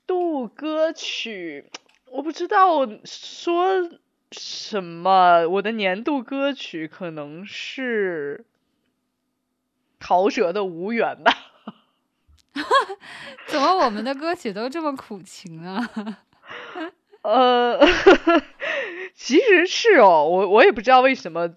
[0.06, 1.70] 度歌曲，
[2.12, 3.90] 我不知道说
[4.32, 5.48] 什么。
[5.48, 8.46] 我的年度歌曲可能是
[10.00, 11.34] 陶喆的《无缘》吧。
[13.48, 15.90] 怎么我们的歌曲都这么苦情啊？
[17.24, 17.80] 呃，
[19.16, 21.56] 其实是哦，我我也不知道为什么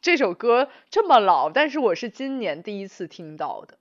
[0.00, 3.77] 这首歌这么老，但是我是今年第一次听到的。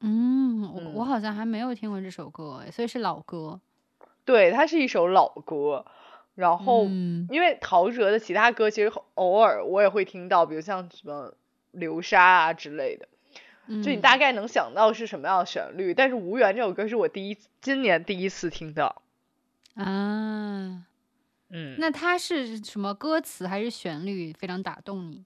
[0.00, 3.60] 嗯，我我好像还没有听过这首歌，所以是老歌。
[4.24, 5.84] 对，它是一首老歌。
[6.34, 11.34] 然后，因为陶喆的其他歌其实偶尔我也会听到，比如像什么
[11.72, 13.08] 流沙啊之类的。
[13.82, 19.02] 就你大概能想到是什么样的旋律，但是《无缘》这首歌是我第一今年第一次听到。
[19.74, 20.86] 啊，
[21.50, 25.24] 嗯，那它是什么歌词还是旋律非常打动你？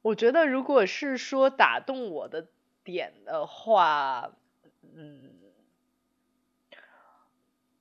[0.00, 2.46] 我觉得如果是说打动我的
[2.84, 4.30] 点的话，
[4.94, 5.34] 嗯，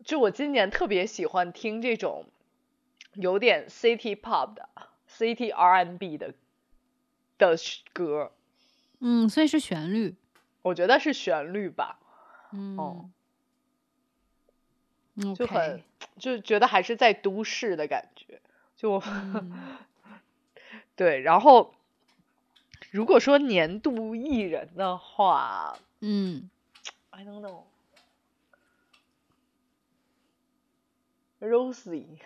[0.03, 2.25] 就我今年特别喜欢听这种
[3.13, 4.69] 有点 City Pop 的
[5.07, 6.33] City R&B 的
[7.37, 7.55] 的
[7.91, 8.31] 歌。
[8.99, 10.15] 嗯，所以是旋律，
[10.61, 11.99] 我觉得是旋律吧，
[12.53, 13.11] 嗯，
[15.35, 15.83] 就很
[16.17, 18.41] 就觉得还是在都市的感觉，
[18.77, 19.03] 就
[20.95, 21.19] 对。
[21.19, 21.75] 然后
[22.93, 26.47] 如果说年度艺人的话，嗯
[27.09, 27.41] ，I don't
[31.39, 32.19] know，Rosie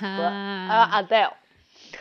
[0.00, 1.34] 啊，Adele，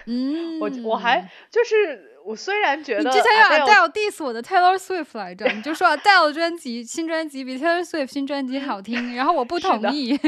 [0.07, 2.11] 嗯，我我还就是。
[2.25, 10.19] 我虽然觉得你之前用 Adele diss 我的 Taylor Swift 来着，你就说 Adele 专辑新专辑比 Taylor Swift 新专辑好听，然后我不同意。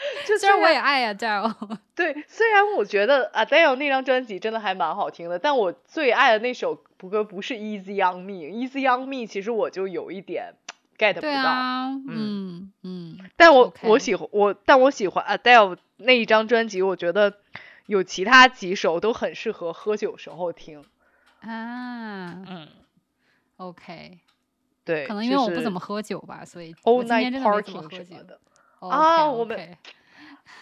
[0.26, 1.52] 就虽然我也爱 Adele，
[1.94, 10.54] 对，虽然我觉得 Adele 那张专辑真的还蛮好听的，但我最爱的那首歌不是 Easy on Me，Easy on Me 其实我就有一点
[10.98, 12.00] get 不到。
[12.08, 17.34] 嗯嗯，但我我喜欢我，但我喜欢 Adele 那一张专辑，我觉得
[17.86, 20.84] 有其他几首都很适合喝酒时候听。
[21.40, 22.68] 啊，嗯
[23.56, 24.18] ，OK，
[24.84, 28.38] 对，可能因为我不怎么喝酒吧，所以 all night party 什么的
[28.80, 29.76] 啊，我们，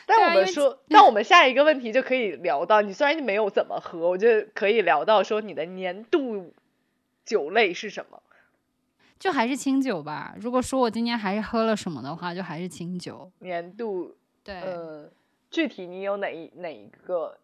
[0.06, 6.52] 但我们说，那我们下一个问题就可以聊到，你虽然没有怎么喝，我觉得可以聊到说你的年度
[7.24, 8.20] 酒类是什么？
[9.18, 10.34] 就还是清酒吧。
[10.40, 13.30] 如果说我今年还是喝了什么的话，就还是清酒。
[13.40, 15.10] 年度，对，呃，
[15.50, 17.36] 具体你有哪一哪一个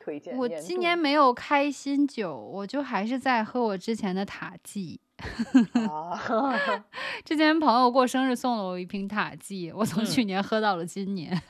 [0.00, 0.36] 推荐？
[0.36, 4.98] 我今年没有开心酒，我就还是在喝我之前的塔季。
[7.24, 11.40] 之前朋友过生日送了我一瓶塔季，我从去年喝到了今年，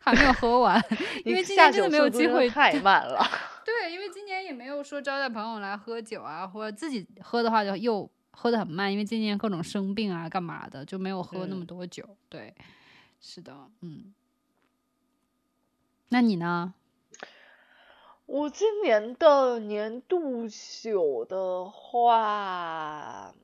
[0.00, 0.82] 还没有喝 完，
[1.24, 2.48] 因为今年真的没有机会。
[2.48, 3.24] 太慢了。
[3.64, 12.16] 对，因为今年也没有说招待朋友来喝酒啊，或者自己喝的话就又喝的很慢，因为今年各种生病啊，干嘛的就没有喝那么多酒。
[12.28, 12.54] 对，
[13.20, 14.14] 是的，嗯。
[16.08, 16.74] 那你呢？
[18.30, 23.34] 我今年的年度酒的话，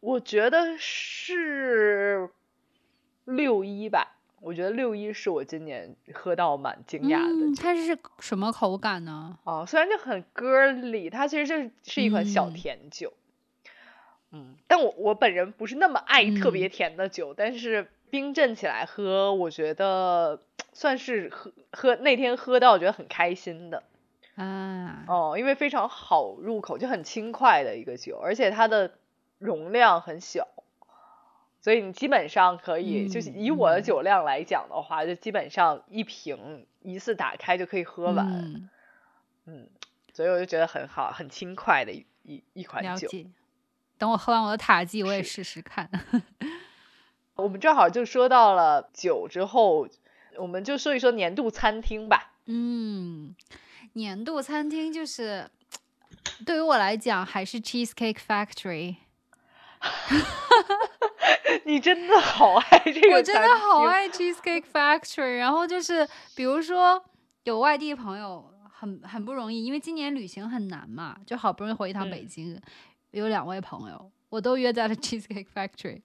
[0.00, 2.28] 我觉得是
[3.24, 4.18] 六一吧。
[4.42, 7.56] 我觉得六一是我今年喝到蛮惊讶的。
[7.58, 9.38] 它是什么口感呢？
[9.44, 13.14] 哦，虽然就很 girly，它其实就是是一款小甜酒。
[14.30, 20.42] 嗯，但我我本人不是那么爱特别甜的酒，但是冰镇起来喝，我觉得。
[20.76, 23.82] 算是喝喝那天喝到我觉得很开心的
[24.34, 28.92] 啊哦，因为非常好入口，就很轻快的一个酒，而且它的
[29.38, 30.46] 容量很小，
[31.62, 38.68] 所以你基本上可以就是以我的酒量来讲的话，就基本上一瓶一次打开就可以喝完，
[39.46, 39.66] 嗯，
[40.12, 43.08] 所以我就觉得很好，很轻快的一一一款酒。
[43.96, 45.88] 等我喝完我的塔基，我也试试看。
[47.34, 49.88] 我们正好就说到了酒之后。
[50.38, 52.34] 我们就说一说年度餐厅吧。
[52.46, 53.34] 嗯，
[53.94, 55.50] 年度餐厅就是
[56.44, 58.96] 对于我来讲还是 Cheesecake Factory。
[61.64, 65.38] 你真的好爱这个，我真的好爱 Cheesecake Factory。
[65.38, 67.02] 然后就是比如说
[67.44, 72.60] 有外地朋友，很很不容易，因为今年旅行很难嘛，就好不容易回一趟北京，
[73.10, 76.02] 有两位朋友，我都约在了 Cheesecake Factory。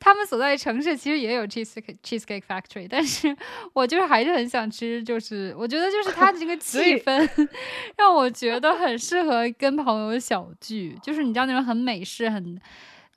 [0.00, 3.36] 他们所在的城市其实也有 cheesecake cheesecake factory，但是
[3.74, 7.48] 我就是还是很想吃，就是我觉得就是它的这个 气氛
[7.96, 12.60] 让我觉得很适合跟朋友小聚，就是你知道那种很美式、很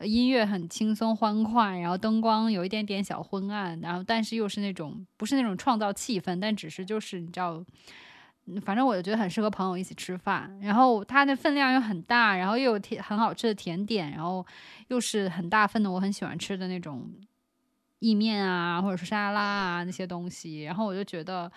[0.02, 7.63] 音乐很轻松欢快，然后灯光有一点点小昏暗，然后但是又是那种不是那种创造气氛，但只是就是你知道。
[8.64, 14.46] 反正我就觉得很适合朋友一起吃饭，然后它的分量又很大，然后又有甜很好吃的甜点，然后
[14.88, 17.10] 又是很大份的我很喜欢吃的那种
[18.00, 21.52] 意面啊，或者是沙拉啊那些东西，然后我就觉得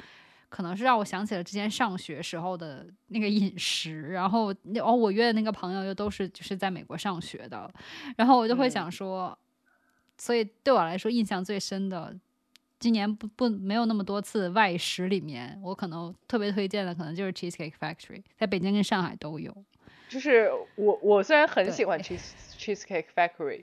[0.49, 4.53] 可能是让我想起了之前上学时候的那个饮食，然后
[4.83, 7.73] 哦我约的那个朋友又都是就是在美国上学的，
[8.17, 9.39] 然后我就会想说，
[10.19, 12.17] 所以对我来说印象最深的。
[12.83, 19.57] 今年不不没有那么多次外食，里面我可能特别推荐的，可能就是 Cheesecake Factory，在北京跟上海都有。
[20.09, 23.62] 就是我我虽然很喜欢 Cheese Cheesecake Factory，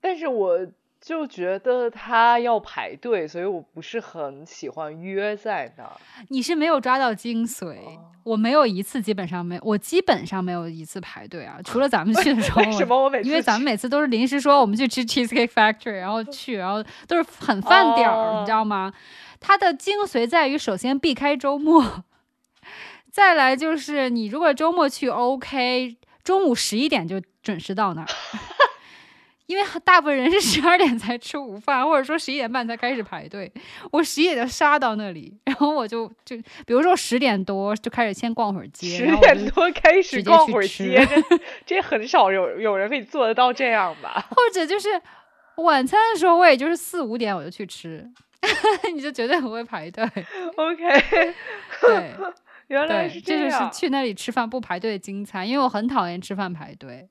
[0.00, 0.66] 但是我。
[1.00, 5.92] 就觉得他要排队，所以我不是很喜欢约在那儿。
[6.28, 7.76] 你是没有抓到精髓，
[8.24, 11.58] 我没有一次，基本上没，我基本上没有一次排队啊。
[11.64, 13.28] 除了咱们去的时候，为什么我每次？
[13.28, 18.92] 因为咱们每次都是临时说我们去吃 Cheesecake Factory，然后去，然后都是很饭点儿，你知道吗？
[19.40, 22.04] 它的精髓在于，首先避开周末，
[23.12, 28.08] 再来就是你如果周末去 OK，中午十一点就准时到那儿。
[29.48, 33.50] 因为大部分人是十二点才吃午饭，或者说十一点半才开始排队。
[33.90, 41.02] 我十一点就杀到那里，然后我就就比如说十点多就开始先逛会儿街，十点多开始逛会儿街，
[41.64, 44.22] 这很少有有人可以做得到这样吧？
[44.28, 44.90] 或者就是
[45.56, 48.06] 晚餐的时候，我也就是四五点我就去吃，
[48.94, 50.04] 你就绝对不会排队。
[50.56, 51.34] OK，
[51.80, 52.14] 对，
[52.66, 53.50] 原来是这样。
[53.50, 57.08] 这就是去那里吃饭不排队的精彩，因为我很讨厌吃饭排队。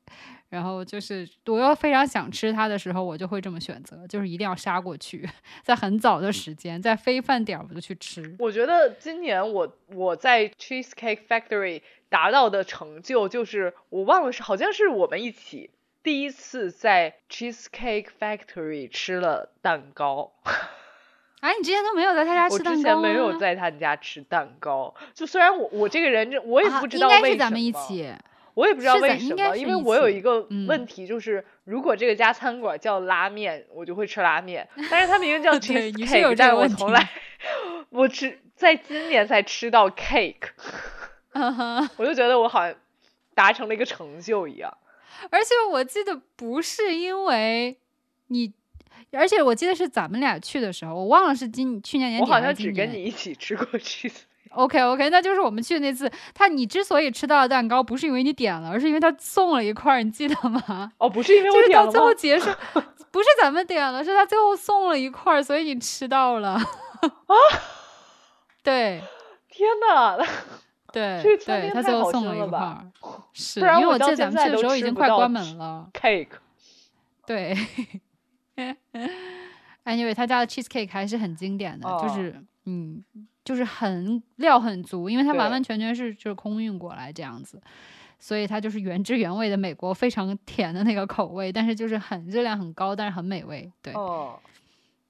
[0.49, 5.27] 然后就是我又非常想吃它的时候，我就会这么选择，就是一定要杀过去，
[5.61, 8.35] 在很早的时间，在非饭点我就去吃。
[8.39, 15.69] 我觉得今年我我在 Cheesecake Factory 达到的成就，就是我忘了是好像是我们一起
[16.01, 20.31] 第一次在 Cheesecake Factory 吃了蛋糕。
[21.41, 27.27] 哎，你之前都没有在他家吃蛋糕我之前没有在他家吃蛋糕，就虽然我我这个人，我也不知道为什么。
[27.27, 28.11] 应该是咱们一起。
[28.57, 34.67] 我也不知道为什么，因为我有一个问题，就是如果这个家餐馆叫拉面，我就会吃拉面。
[34.89, 37.07] 但是它明明叫 cheesecake，但是我从来
[37.91, 40.49] 我吃在今年才吃到 cake，
[41.97, 42.75] 我就觉得我好像
[43.35, 44.75] 达成了一个成就一样。
[45.29, 47.77] 而且我记得不是因为
[48.29, 48.51] 你，
[49.11, 52.27] 而且我记得是咱们俩去的时候，我忘了是今去年年底。
[52.27, 54.21] 我好像只跟你一起吃过 cheese。
[54.51, 56.11] OK OK，那就是我们去的那次。
[56.33, 60.91] 他你之所以吃到了蛋糕，不是因为你点了，而是因为他送了一块，你记得吗？
[60.97, 62.49] 哦，不是因为我点了最后结束，
[63.11, 66.51] 不是咱们点了，是他最后送了一块，所以你吃到了。
[66.51, 66.63] 啊？
[68.63, 69.01] 对。
[69.49, 70.17] 天哪！
[70.93, 72.77] 对对，他最后送了一块。
[73.33, 75.89] 是，因为我记得咱们去的时候已经快关门了。
[75.93, 76.29] Cake。
[77.25, 77.55] 对。
[79.83, 83.03] Anyway，他家的 cheese cake 还是很经典的，就是嗯。
[83.47, 87.61] 就是很料很足，因为它完完全全是就是空运过来这样子，
[88.19, 93.71] 所以它就是原汁原味的美国非常甜的那个口味，但是就是很热量很高，但是很美味。
[93.81, 94.37] 对，哦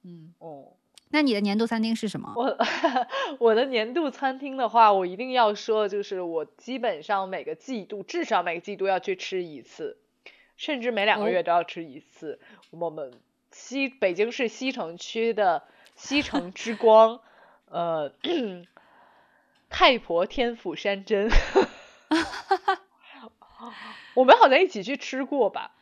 [0.04, 0.68] 嗯哦，
[1.10, 2.32] 那你的年度餐厅是什么？
[2.36, 2.56] 我
[3.40, 9.98] 我的年度餐厅的话，我一定要说，就是我基本上每个季度至少每个季度要去吃一次，
[10.56, 12.38] 甚至每两个月都要吃一次。
[12.70, 13.10] 我们
[13.50, 15.64] 西北京市西城区的
[15.96, 17.18] 西城之光。
[17.70, 18.12] 呃，
[19.68, 21.28] 太婆天府山珍，
[24.14, 25.72] 我们好像一起去吃过吧？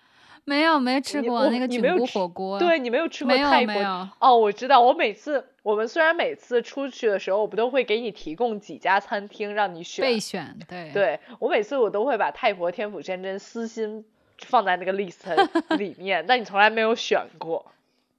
[0.44, 2.58] 没有，没吃过那个菌菇火锅。
[2.58, 4.08] 对你没有吃过太婆？
[4.20, 4.80] 哦，我知道。
[4.80, 10.56] 我每次我们虽然每次出去的时候，我不都会给你提供几家餐厅让你选备选？
[10.68, 14.04] 对，对我每次我都会把太婆天府山珍私心
[14.38, 15.24] 放在那个 list
[15.76, 17.66] 里面，但你从来没有选过。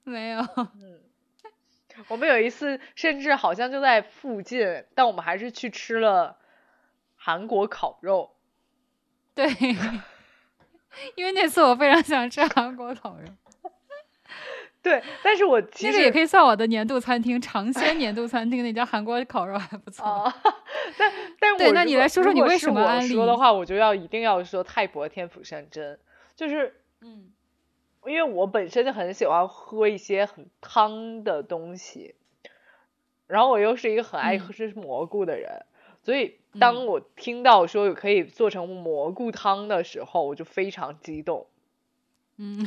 [0.04, 0.40] 没有。
[0.56, 0.98] 嗯。
[2.06, 6.36] 我们有一次，甚至好像就在附近，但我们还是去吃了
[7.16, 8.30] 韩国烤肉。
[9.34, 9.46] 对，
[11.14, 13.26] 因为那次我非常想吃韩国烤肉。
[14.82, 20.32] 对，但是我其实也可以算我的年度餐厅，尝鲜年度餐厅那家韩国烤肉还不 错。
[20.96, 23.08] 但但对，那你来说说你为什么安利？
[23.12, 25.98] 说的话，我就要一定要说泰国天府山珍，
[26.36, 27.32] 就是嗯。
[28.06, 32.14] 因为我本身就很喜欢喝一些很汤的东西，
[33.26, 35.66] 然后我又是一个很爱吃蘑菇的人，
[36.02, 41.46] 所以当我听到说有可以做成蘑菇汤的时候，我就非常激动。
[42.36, 42.64] 嗯，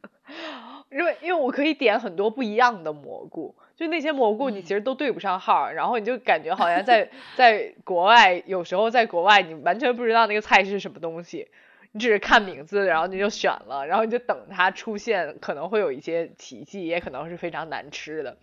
[0.92, 11.48] 因为因为我可以点很多不一样的蘑菇，就那些蘑菇你其实都对不上号，然后你就感觉好像在 在国外，有时候在国外你完全不知道那个菜是什么东西。
[11.92, 18.38] 你只是看名字，然后你就选了，然后你就等它出现，可能会有一些奇迹，也可能是非常难吃的。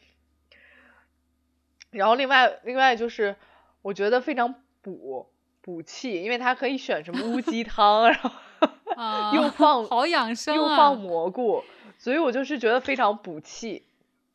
[1.92, 3.38] 然后另外另外就是，
[3.82, 5.30] 我觉得非常补
[5.62, 8.30] 补气，因为它可以选什么乌鸡汤，然后
[9.34, 11.64] 又放好养生，又放蘑菇，
[11.98, 13.86] 所以我就是觉得非常补气。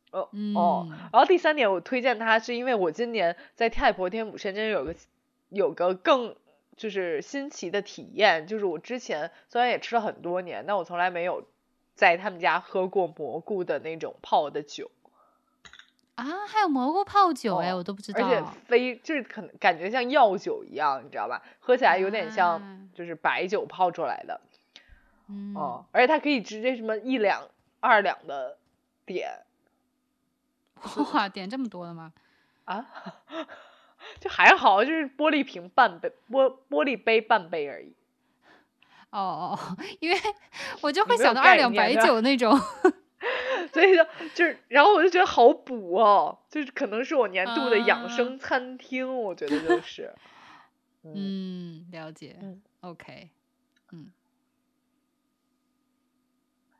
[0.09, 4.95] 呃哦，然后第三点我推荐它，是因为我今年在太婆天府深圳有个
[5.49, 6.35] 有个更。
[6.75, 11.47] 就是新奇的体验，就是我之前虽然也吃了很多年，但我从来没有
[11.95, 14.89] 在他们家喝过蘑菇的那种泡的酒
[16.15, 21.41] 啊，还有蘑菇泡酒哎，我都不知道，而且非就是可能感觉像药酒一样，你知道吧？
[21.59, 24.41] 喝起来有点像就是白酒泡出来的，
[25.27, 25.55] 嗯，
[25.91, 27.49] 而且它可以直接什么一两
[27.79, 28.57] 二两的
[29.05, 29.43] 点，
[31.13, 32.13] 哇，点这么多的吗？
[32.65, 32.85] 啊？
[34.19, 37.93] 就还好，就是玻璃瓶半杯，玻玻璃杯半杯而已。
[39.11, 40.17] 哦哦，因为
[40.81, 42.57] 我就会想到二两白酒那种，
[43.71, 50.13] 所以就就是，然后我就觉得好补哦，就是可能是我年度的养生餐厅，我觉得就是。
[51.03, 52.37] 嗯，了解。
[52.79, 53.29] OK，
[53.91, 54.11] 嗯。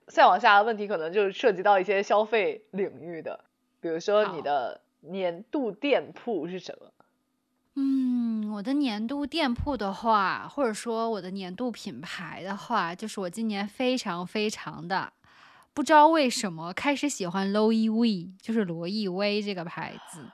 [0.07, 3.43] 再往下的问题可能就涉及到一些消费领域的，
[3.81, 6.92] 比如说你的年度店铺是什么？
[7.75, 15.11] 嗯，我的年度店铺的话，或者说我的年度品牌的话，就是我今年非常非常的
[15.73, 20.25] 不知道为什么开始喜欢 Loewe，就是罗意威这个牌子。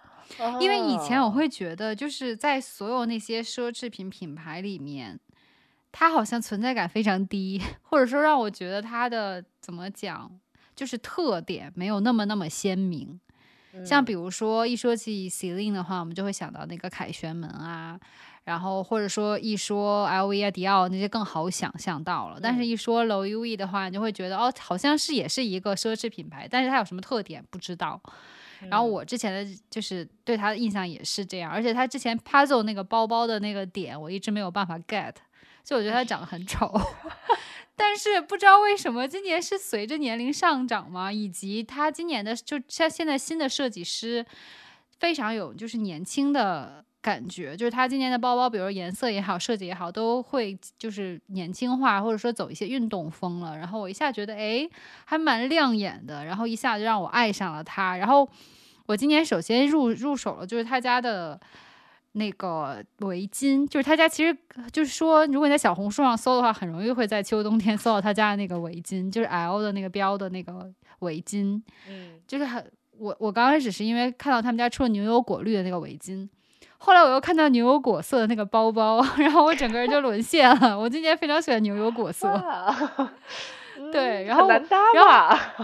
[0.59, 5.19] 因为以前我会觉得，就是在所有那些奢侈品品牌里面，
[5.91, 10.29] 它好像存在感非常低，或者说让我觉得它的怎么讲，
[10.75, 13.19] 就是特点没有那么那么鲜明。
[13.85, 17.99] 像比如说，一说起 Celine 的话，我们就会想到那个凯旋门啊，
[18.43, 22.39] 然后或者说一说 LV 啊、迪奥那些更好想象到了。
[22.41, 28.01] 但是，一说 Loewe 的话，你就会觉得哦，好像是也是一个奢侈品牌，但是它有什么特点不知道。
[28.69, 35.13] 然后我之前的就是对它的印象也是这样，而且它之前 Puzzle 那个包包的那个点，我一直没有办法 get，
[35.63, 36.71] 就我觉得他长得很丑。
[37.75, 41.11] 但是不知道为什么今年是随着年龄上涨吗？
[41.11, 44.25] 以及他今年的就像现在新的设计师
[44.97, 53.57] 非常有就是年轻的感觉，就是他今年的包包，比如颜色也好，设计也好，都会就是年轻化，或者说走一些运动风了。
[53.57, 54.69] 然后我一下觉得哎，
[55.05, 57.95] 还蛮亮眼的，然后一下就让我爱上了他。
[57.95, 58.27] 然后
[58.87, 61.39] 我今年首先入入手了就是他家的。
[62.13, 64.35] 那个围巾，就是他家，其实
[64.71, 71.61] 就是说，如果你在小红书上搜的话，很容易会在秋冬天 搜到他家的那个围巾，就是 L 的那个标的那个围巾。
[71.87, 72.65] 嗯，就是很
[72.97, 76.27] 我我刚开始是因为看到他们家出了牛油果绿的那个围巾，
[76.79, 80.77] 后来我又看到牛油果色的那个包包， 然后我整个人就沦陷了。
[80.77, 82.27] 我今年非常喜欢牛油果色，
[83.93, 85.55] 对，然后难搭吧？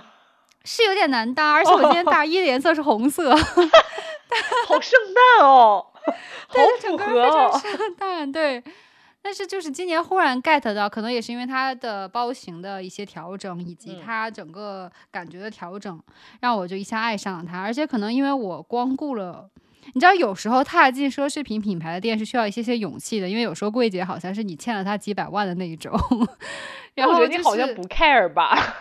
[0.64, 5.00] 是有点难搭，而且我今天大衣的颜色是红色，好圣
[5.40, 5.88] 诞哦。
[6.52, 8.64] 对，整个非常圣诞，对。
[9.22, 16.00] 但是就是今年忽然 get 到，可能也是因为它的包型的一些调整，以及它整个感觉的调整，
[16.42, 17.60] 让我就一下爱上了它。
[17.60, 19.50] 而且可能因为我光顾了，
[19.96, 25.92] 你知道，有时候踏进奢侈品品牌的店是需要一些些勇气的，因为有时候柜姐好像是你欠了他几百万的那一种。
[26.94, 28.76] 然后你好像不 care 吧？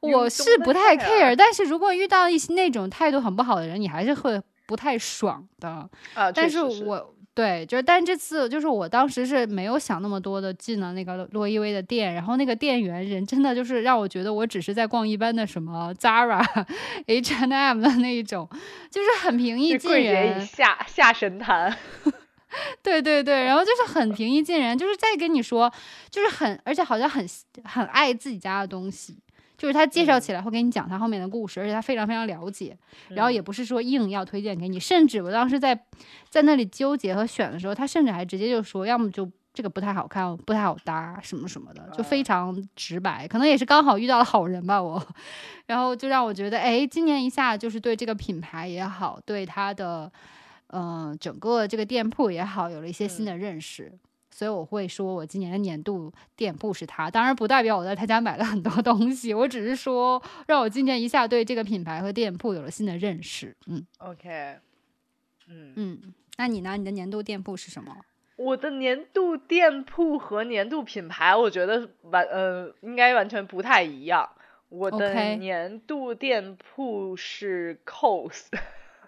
[0.00, 4.38] 我是不太 care，但是如果遇到一些那种态度很不好的人，你还是会。
[4.68, 16.44] 不太爽的啊，但是我对，就是，但这次就是我当时是没有想那么多的进了那个洛伊威的店，然后那个店员人真的就是让我觉得我只是在逛一般的什么 Zara、
[17.06, 18.46] H&M 的那一种，
[18.90, 21.74] 就是很平易近人，下下神坛，
[22.82, 25.72] 对对对，然后就是 很平易近人，就是再跟你说，
[26.10, 27.24] 就是很，而且好像很
[27.64, 29.16] 很爱自己家的东西。
[29.58, 32.78] 就是他介绍起来会给你讲他后面的故事，而且他非常非常了解，
[33.08, 35.78] 然后也不是说硬要推荐给你，甚至我当时在
[36.30, 43.26] 在那里纠结和选的时候，他甚至还直接就说，要么就这个不太好看，不太好搭，什么什么的，就非常直白。
[43.26, 45.04] 可能也是刚好遇到了好人吧，我，
[45.66, 50.08] 然后就让我觉得，哎，今年一下就是对这个品牌也好，对他的
[50.68, 53.92] 嗯整个这个店铺也好，有了一些新的认识。
[54.30, 57.10] 所以我会说我今年的年度店铺是它。
[57.10, 63.56] 当然不代表我在他家买了很多东西，我只是说让我今年一下对这个品牌和店铺有了新的认识。
[63.66, 64.56] 嗯，OK，
[65.48, 66.76] 嗯嗯，那你呢？
[66.76, 67.96] 你的年度店铺是什么？
[68.36, 74.28] 我的年度店铺和年度品牌，我觉得完呃应该完全不太一样。
[74.68, 78.46] 我的年度店铺是 COS，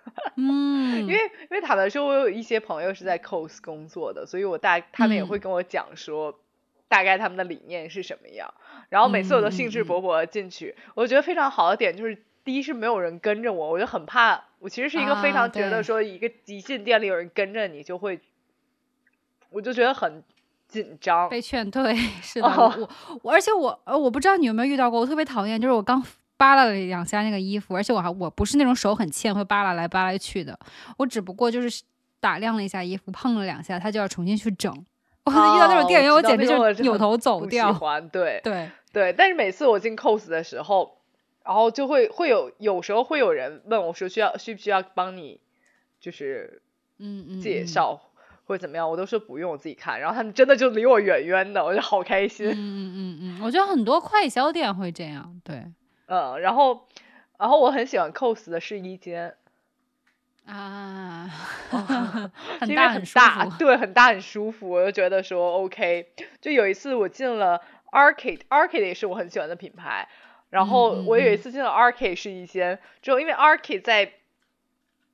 [0.37, 6.41] 嗯，因为因为坦白说，我有一些朋友是在 COS 工作的，所以我大他们也会跟我讲说，
[6.89, 8.53] 大概他们的理念是什么样。
[8.89, 14.45] 然后每次我都兴致勃勃进去，我觉得非常好的点就是，第一是没有人跟着我，我就很怕。
[14.59, 18.21] 我其实是一个非常觉得说，一个一进店里有人跟着你就会。
[19.53, 20.23] 我就觉得很
[20.69, 21.93] 紧张，被劝退
[22.23, 22.47] 是的。
[22.47, 22.89] 我
[23.23, 26.01] 我而且我呃我不知道你有没有遇到过，我特别讨厌，就是我刚
[26.41, 30.59] 扒拉了两下那个衣服，而且我还我不是那种手很欠会扒拉来扒拉去的，
[30.97, 31.83] 我只不过就是
[32.19, 34.73] 打量了一下衣服，碰了两下，他就要重新去整。
[35.25, 37.71] 我遇到那种店员，我简直就扭头走掉。
[37.71, 40.97] 喜欢对对对，但是每次我进 cos 的时候，
[41.45, 45.39] 然后就会会有有时候会有人问我说需要需不需要帮你，
[46.01, 46.63] 就是
[46.99, 48.01] 嗯嗯介绍。
[48.47, 50.01] 或者怎么样，我都说不用，我自己看。
[50.01, 52.49] 然后他们真的就离我远远的，我就好开心。
[52.49, 55.65] 嗯嗯嗯嗯，我觉得很多快销店会这样，对。
[56.11, 56.89] 嗯，然后，
[57.39, 59.37] 然后我很喜欢 cos 的试衣间。
[60.45, 61.31] 啊，
[62.59, 66.09] 很大很大，对，很大很舒服，我就觉得说 OK。
[66.41, 70.09] 就有一次我进了 Arcade，Arcade 也是我很喜欢的品牌。
[70.49, 74.15] 然后我有一次进了 Arcade 试衣间，之后因为 Arcade 在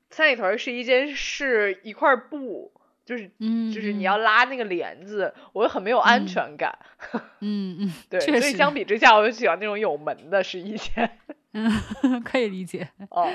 [0.09, 2.73] 三里屯试衣间是一块布。
[3.07, 6.77] 就是，嗯，就是你要拉那个帘子，我又很没有安全感。
[7.39, 11.19] 嗯 嗯，对，所以相比之下，我就喜欢那种有门的试衣间。
[11.55, 11.71] 嗯，
[12.25, 12.91] 可以理解。
[13.11, 13.31] 哦，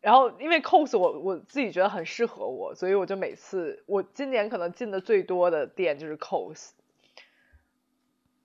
[0.00, 6.70] 然后因为 cos 我我自己觉得很适合我，所以我就每次我今年可能进的最多的店就是 cos。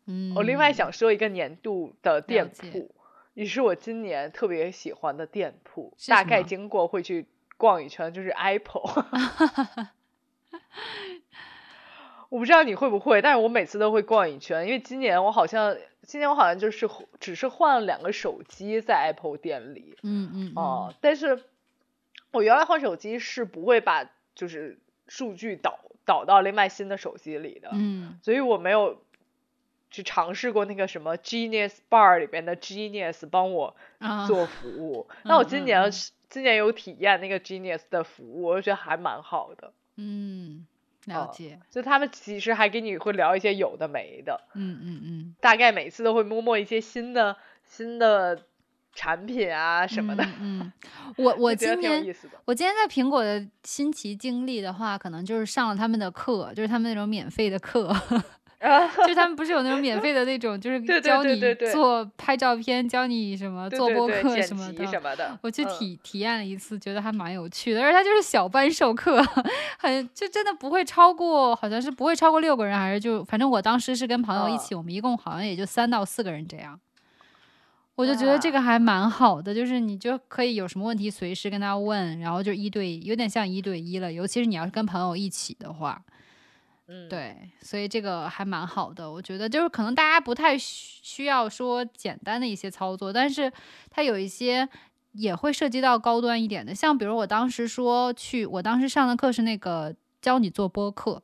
[0.06, 2.94] 嗯，我另外想说一个年度的店铺，
[3.36, 9.06] 也是我今年特别喜欢的店铺，大概经过会去逛一圈，就是 Apple。
[12.30, 16.88] 我不知道你会不会，但是我每次都会逛一圈，因为今年我好像，今年我好像就是
[17.20, 21.44] 只是换了两个手机在 Apple 店里，嗯嗯哦，但是
[22.32, 24.78] 我原来换手机是不会把就是
[25.08, 29.02] 数据导导到另外新的手机里的，嗯，所以我没有
[29.90, 33.76] 去尝试过那个什么 Genius Bar 里边的 Genius 帮我
[34.28, 35.92] 做服务，那我今年
[36.30, 39.74] 今年有体验那个 Genius 的服务，我就觉得还蛮好的。
[40.00, 40.66] 嗯，
[41.06, 41.60] 了解。
[41.70, 44.40] 就他们其实还给你会聊一些有的没的。
[44.56, 45.36] 嗯嗯嗯。
[45.42, 47.36] 大概每次都会摸摸一些新的
[47.66, 48.46] 新的
[48.94, 50.26] 产品啊什么的。
[50.40, 50.72] 嗯。
[51.18, 57.94] 我我今天我今天在苹果的新奇经历的话，可能就是上了他们的课，就是他们那种免费的课。
[59.08, 61.42] 就他们不是有那种免费的那种，就是 教你
[61.72, 65.40] 做拍照片，教你什么做播客什么的。
[65.42, 67.82] 我去体体验了一次，觉得还蛮有趣的。
[67.82, 69.24] 而且他就是小班授课，
[69.80, 76.78] 很就真的不会超过，好像是不会超过六个人，还是就反正我当时是跟朋友一起，我们一共好像也就三到四个人这样。
[77.96, 84.12] 我就觉得这个还蛮好的，就是你就可以有什么问题随时跟他问，然后就一对，有点像一对一了。
[84.12, 86.02] 尤其是你要是跟朋友一起的话。
[87.08, 93.52] 对，所以这个还蛮好的，我觉得就是可能大家不太需要说简单的一些操作，但是
[93.92, 94.68] 它有一些
[95.12, 101.22] 也会涉及到高端一点的，像比如我当时说去，我当时上的课是那个教你做播客。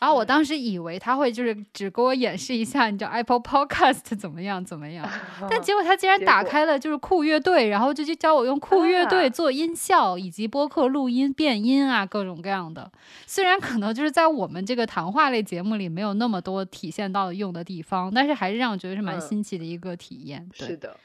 [0.00, 5.06] 然后我当时以为他会就是只给我演示一下，你知道 Apple Podcast 怎么样怎么样，
[5.50, 12.90] 但结果他竟然打开了就是酷乐队，然后就去教我用酷乐队做音效以及播客录音变音啊，各种各样的。
[13.26, 20.48] 虽然可能就是在我们这个谈话类节目里没有那么多体现到用的地方，但是还是让我觉得是蛮新奇的一个体验。
[20.54, 20.96] 是的。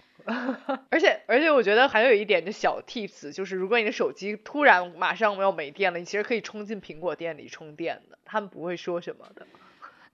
[0.89, 9.45] 而且而且，我觉得还有一点就小 tips，就是如果你的手机突然马上没有没电了，你其实可以冲进苹果店里充电的，他们不会说什么的。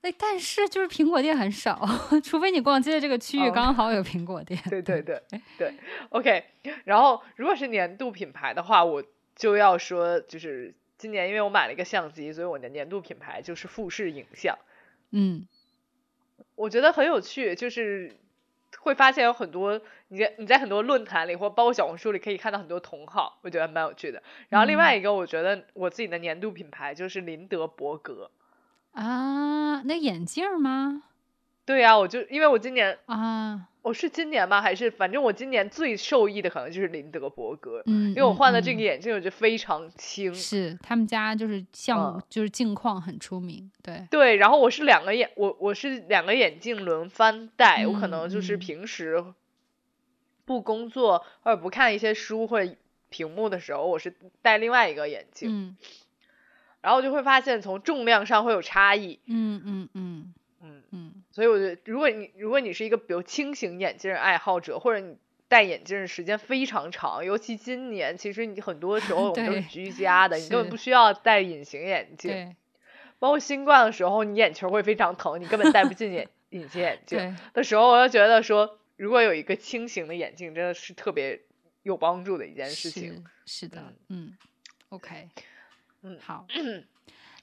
[0.02, 1.88] 那但是就是苹果店很少，
[2.24, 4.62] 除非你逛街的这个区域刚好有苹果店。
[4.70, 5.22] 对对对
[5.58, 5.74] 对
[6.10, 6.44] ，OK。
[6.84, 9.02] 然后如果是年度品牌的话，我
[9.36, 14.58] 就要说，就是今年因为我买了一个相机，所以我的年度品牌就是富士影像。
[15.12, 15.48] 嗯，
[16.56, 18.14] 我觉得很有趣，就是。
[18.82, 19.80] 会发现有很多
[20.10, 24.22] 你在你在很多论坛里或包括小红书里可以看到很多同好，我觉得蛮有趣的。
[24.50, 28.30] 然后另外一个，我觉得我自己的年度品牌就是林德伯格
[28.94, 31.04] 啊，那眼镜吗？
[31.64, 34.62] 对呀，我就因为我今年啊，我是今年吗？
[34.62, 38.76] 还是反正我今年最受益的可能就是林德伯格，嗯，因为我换了这嗯。
[38.76, 40.34] 个眼镜，我觉得非常轻。
[40.34, 42.22] 是他们家就是像、嗯。
[42.30, 49.24] 就是镜框很出名，对，对，然后我是两个眼，我我是两个眼镜轮番戴，我可能就是平时
[50.46, 52.76] 不工作或者不看一些书或者
[53.10, 54.14] 屏幕的时候，我是
[54.44, 55.78] 戴另外一个眼镜，嗯。
[56.82, 60.34] 然后就会发现从重量上会有差异，嗯嗯，嗯
[61.32, 65.18] 所以我觉得如果你如果你是一个比如轻型眼镜爱好者，或者你
[65.48, 72.56] 戴眼镜的时间非常长，尤其今年，其实你很多时候我们都是居家的，你根本不需要戴隐形眼镜，对
[73.20, 81.42] 包括新冠的时候，你眼球会非常疼，你根本戴不进眼 隐形眼镜对，的时候，我就觉得说，如果有一个轻型的眼镜，真的是特别
[81.84, 83.24] 有帮助的一件事情。
[83.46, 84.36] 是是的，嗯
[84.90, 85.30] ，OK，
[86.02, 86.46] 嗯好。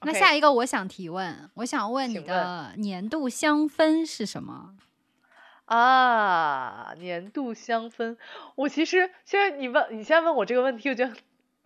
[0.01, 4.75] 那下一个我想提问，我想问你的年度香氛是什么？
[5.65, 8.17] 啊，年度香氛，
[8.55, 11.13] 我其实现在你问你现在问我这个问题，我觉得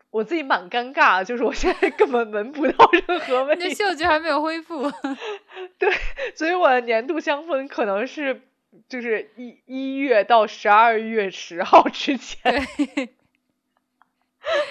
[0.09, 4.91] 我自己蛮尴尬，就是我现在根本闻不到任何味你的嗅觉还没有恢复。
[5.79, 5.89] 对
[6.35, 8.41] 所以我的年度香氛可能是
[8.89, 12.67] 就是一一月到十二月十号之前。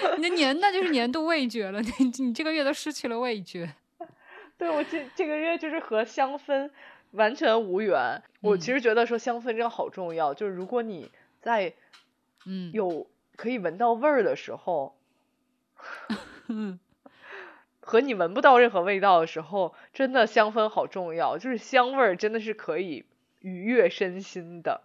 [0.00, 3.74] 对，你的年那就是年度味觉了， 你你这个月都失去了味觉。
[4.58, 6.70] 对我这这个月就是和香氛
[7.12, 8.22] 完全无缘。
[8.40, 11.10] 我其嗯实觉得说香氛真的好重要，就是如果你
[11.40, 11.74] 在
[12.44, 14.96] 嗯，有可以闻到味儿的时候，
[16.48, 16.78] 嗯
[17.80, 21.38] 和你闻不到任何味道的时候，真的香氛好重要。
[21.38, 23.04] 就是香味儿真的是可以
[23.40, 24.82] 愉悦身心的。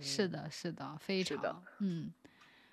[0.00, 2.12] 是的，是的，非常，嗯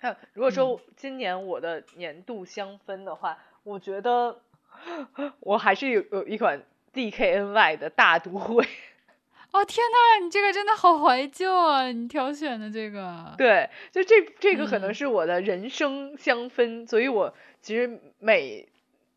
[0.06, 4.40] 看，如果说今年我的年度香氛的话，我觉得
[5.40, 6.62] 我还是有有一款
[6.94, 8.64] DKNY 的大都会。
[9.52, 11.90] 哦天呐，你这个真的好怀旧啊！
[11.90, 17.32] 你挑选的这个，对，就这这个可能嗯是我的人生香氛，所以我
[17.62, 18.68] 其实每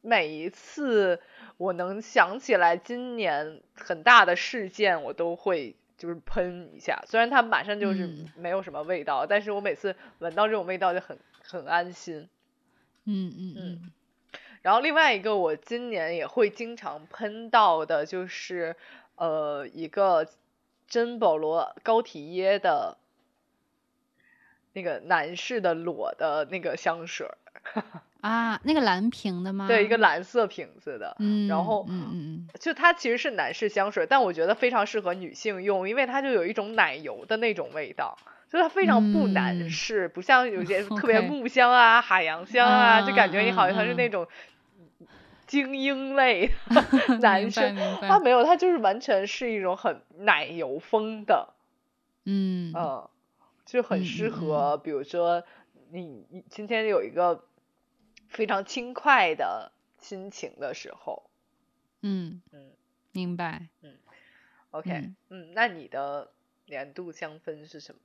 [0.01, 1.19] 每一次
[1.57, 7.03] 我能想起来今年很大的事件，我都会就是喷一下。
[7.05, 12.27] 虽然它马上就是嗯没有什么味道，但是我每次闻到这种味道就很很安心。
[13.05, 13.91] 嗯嗯嗯，
[14.63, 18.75] 然后另外一个我今年也会经常喷到的就是
[19.15, 20.27] 呃一个
[20.87, 22.97] 珍保罗高缇耶的
[24.73, 27.37] 那个男士的裸的那个香水儿，
[28.21, 29.67] 啊，那个蓝瓶的吗？
[29.67, 38.17] 对，一个，蓝色瓶子的，嗯，然后嗯嗯嗯，就它其实是男士香水，但我觉得非常适合女性用，因为它就有一种奶油的那种味道。
[38.49, 44.27] 就它非常不男嗯士，不像有些特别木香啊、海洋香啊，就感觉你好像是那种
[45.45, 46.49] 精英类
[47.21, 47.75] 男生。
[47.75, 51.53] 明白它，没有，它就是完全是一种很奶油风的，
[52.25, 53.07] 嗯嗯，
[53.65, 55.43] 就很嗯适嗯合，比如说
[55.91, 57.43] 你你今天有一个
[58.29, 61.29] 非常轻快的心情的时候
[62.01, 62.71] 嗯嗯
[63.11, 63.67] 明白。
[63.81, 63.97] 嗯
[64.71, 66.31] ，OK，嗯嗯，那你的
[66.67, 67.99] 年度香氛是什么？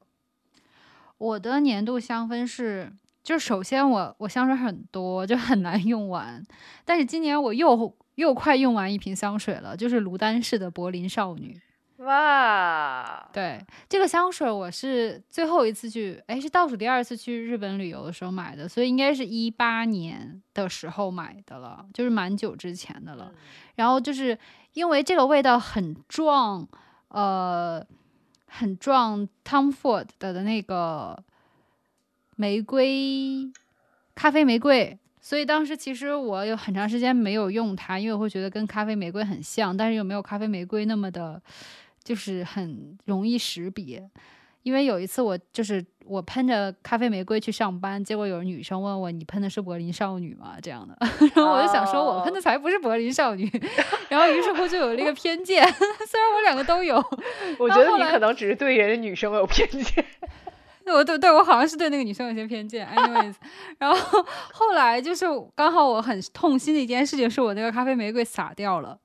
[1.19, 6.45] 我的年度香氛是，就首先我我香水很多，就很难用完。
[6.85, 11.61] 但是今年我又又快用完一瓶香水了，就是卢丹氏的柏林少女。
[12.05, 23.31] 哇，对，这个香水我是最后一次去，哎，是倒数第二次去日本旅游的时候买的，所以应该是一八年的时候买的了，就是蛮久之前的了。
[23.33, 23.39] 嗯
[23.77, 24.39] 然后就是
[24.75, 26.65] 因为这个味道很壮，
[27.09, 27.85] 呃，
[28.47, 31.21] 很壮 Tom Ford 的的那个
[32.37, 33.51] 玫瑰
[34.15, 41.43] 咖啡玫瑰，所以当时其实我有很长时间没有用它，因为我会觉得跟咖啡玫瑰很像，但是又没有咖啡玫瑰那么的，
[42.05, 44.09] 就是很容易识别。
[44.63, 50.57] 因为有一次我就是我喷着咖啡玫瑰去上班，结果有女生问我你喷的是柏林少女吗？
[50.63, 50.97] 这样的，
[51.37, 53.47] 然后我就想说我喷的才不是柏林少女，
[54.09, 55.63] 然后于是乎就有了一个偏见，
[56.09, 56.97] 虽然我两个都有，
[57.61, 60.03] 我觉得你可能只是对人家女生有偏见。
[60.87, 63.35] 我对对我好像是对那个女生有些偏见，anyways，
[63.79, 68.99] 然后后来就是刚好我很痛心的一件事情是我那个咖啡玫瑰洒掉了。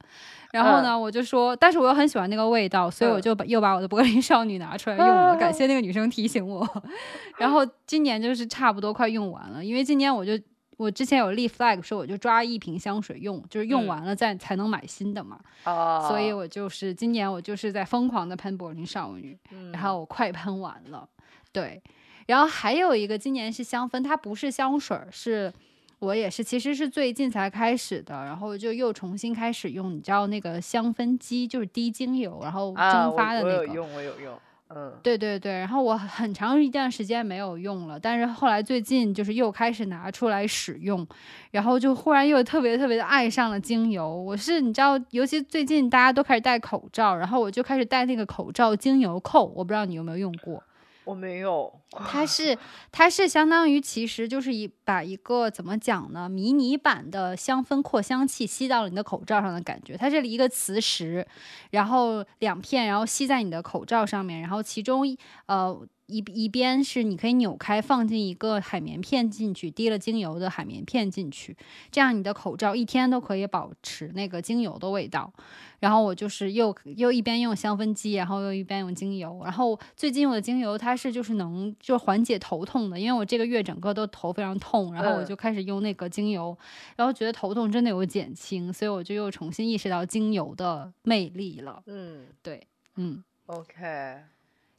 [0.52, 5.36] 然后呢，我就说，但是我又很喜欢那个味道，所以我嗯就把又把我的柏林少女拿出来用了。
[5.38, 6.68] 感谢那个女生提醒我。
[7.38, 10.34] 然后今年就是差不多快用完了，因为今年我就
[10.78, 15.40] 我之前有立 flag 说我就抓一瓶香水用，就是用嗯完了再才能买新的嘛。
[15.66, 19.38] 啊，所以我就是今年我就是在疯狂的喷柏林少女。
[19.52, 21.08] 嗯然后我快喷完了，
[21.52, 21.82] 对。
[22.26, 25.52] 然后还有一个今年是香氛，它不是香水儿，是
[26.00, 34.34] 我也是，其实是最近才开始的，然后就又重新开始用，你知道那个香氛机就是滴精油，然后啊，蒸发的那个，我我有用，我有用。
[34.72, 41.06] 嗯，对对对，然后我很长一段时间没有用了，但是后来最近就是又开始拿出来使用，
[41.50, 44.16] 然后就忽然又特别特别的爱上了精油。
[44.16, 50.64] 我是你知道，尤其最近大家都开始戴口罩，然后我就开始戴那个口罩精油扣，我不知道你有没有用过。
[51.06, 52.58] 我没有，它是
[52.92, 59.98] 它是相当于其实就是一把一个怎么讲呢，迷你版的香氛扩香器吸到了你的口罩上的感觉。
[59.98, 61.26] 它是一个磁石，
[61.72, 65.04] 然后两片，然后吸在你的口罩上面，然后其中
[65.48, 65.88] 呃。
[66.10, 71.56] 一一边是你可以扭开放进一个海绵片进去，滴了精油的海绵片进去，
[71.92, 75.32] 这样你的口罩一天都可以保持那个精油的味道。
[75.80, 79.40] 然后我就是又又一边用香氛机，然后又一边用精油。
[79.46, 86.58] 然后最近用的精油它是就是能就缓解头痛的，因为我这个月整个都头非常痛，然后我就开始用那个精油，
[86.98, 91.82] 然后觉得头痛真的有减轻，所以我就又重新意识到精油的魅力了。
[91.86, 94.18] 嗯，对，嗯，OK，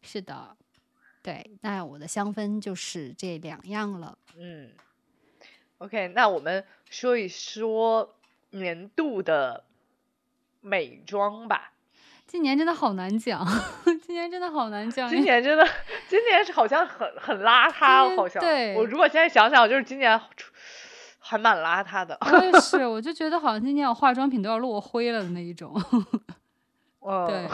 [0.03, 0.55] 是的。
[1.23, 4.17] 对，那我的香氛就是这两样了。
[4.37, 4.71] 嗯
[5.79, 8.17] ，OK，那我们说一说
[8.51, 9.65] 年度的
[10.61, 11.73] 美妆吧。
[12.27, 13.45] 今年真的好难讲，
[14.07, 15.11] 今年真的好难讲。
[15.11, 15.67] 今年真的，
[16.09, 18.41] 今年好像很很邋遢，好像。
[18.41, 18.75] 对。
[18.77, 20.19] 我如果现在想想，就是今年
[21.19, 22.17] 还蛮邋遢的。
[22.21, 25.75] 我也是， 我就觉得好像今年我化妆品都要落灰了的那一种。
[27.01, 27.47] 哦对。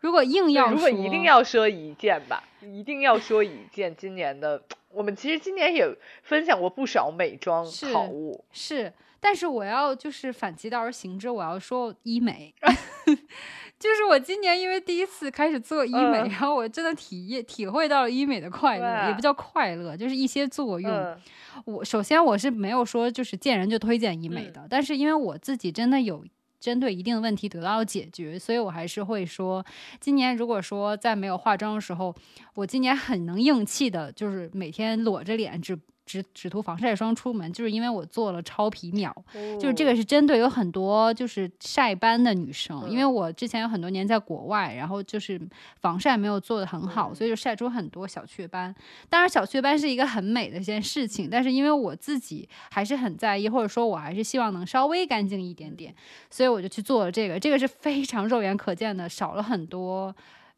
[0.00, 5.86] 如果硬要，如果一定要说一件吧，一定要说一件今年的，我们其实今年也
[6.22, 12.54] 分享过不少美妆好物，是，但是我要就是反其道而行之，我要说医美，
[13.78, 21.16] 就是我今年因为第一次开始做医美，然后我真的体验体会到了医美的快乐，也不叫快乐，就是一些作用。
[21.64, 26.24] 我首先我是没有说就是见人就推荐医美的，但是因为我自己真的有。
[26.60, 29.64] 针对一定的问题得到了解决，所以我还是会说，
[30.00, 32.14] 今年如果说在没有化妆的时候，
[32.54, 35.78] 我今年很能硬气的，就是每天裸着脸只。
[36.06, 39.12] 只只涂防晒霜出门，就是因为我做了超皮秒，
[39.60, 45.38] 就是这个是针对有很多就是晒斑的女生，因为我之前有很多年在国外，然后就是
[45.80, 48.74] 防晒没有做的很好，所以就晒出很多小雀斑。
[49.10, 55.92] 当然，小雀斑是一个很美的一件事情，但是因为我自己还是很在意，或者说我还是希望能稍微干净一点点，
[56.30, 57.40] 所以我就去做了这个。
[57.40, 60.14] 这个是非常肉眼可见的，少了很多。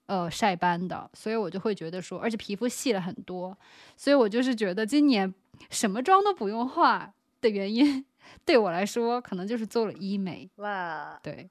[0.08, 3.56] 呃，晒斑的，所以我就会觉得说，而且皮肤细了很多，
[3.94, 5.32] 所以我就是觉得今年
[5.68, 8.02] 什么妆都不用化的原因，
[8.46, 10.48] 对我来说可能就是做了医美。
[10.56, 11.50] 哇，对。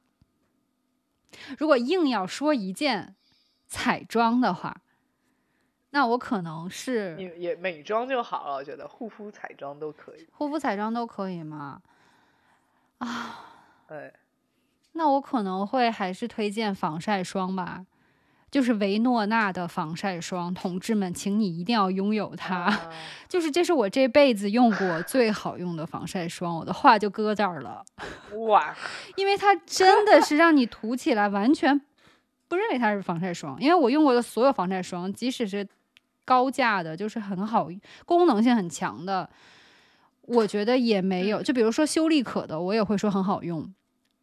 [1.60, 3.16] 如果硬要说一件
[3.68, 4.82] 彩妆的话，
[5.92, 10.28] 那我可能是也也美妆就好了，我觉得护肤彩妆都可以。
[10.32, 11.80] 护肤彩妆都可以吗？
[12.98, 13.46] 啊，
[13.88, 14.12] 对。
[14.94, 17.86] 那我可能会还是推荐防晒霜吧。
[18.50, 22.74] 就是维诺娜的防晒霜，同志们，请你一定要拥有它。
[23.28, 27.84] 就是这是我这辈子用过最好用的防晒霜，我的话就搁这儿了。
[28.48, 28.74] 哇，
[29.18, 31.80] 因为它真的是让你涂起来完全
[32.48, 33.58] 不认为它是防晒霜。
[33.60, 35.68] 因为我用过的所有防晒霜，即使是
[36.24, 37.68] 高价的，就是很好、
[38.06, 39.30] 功能性很强的，
[40.22, 41.44] 我觉得也没有。
[41.44, 43.74] 就比如说修丽可的，我也会说很好用。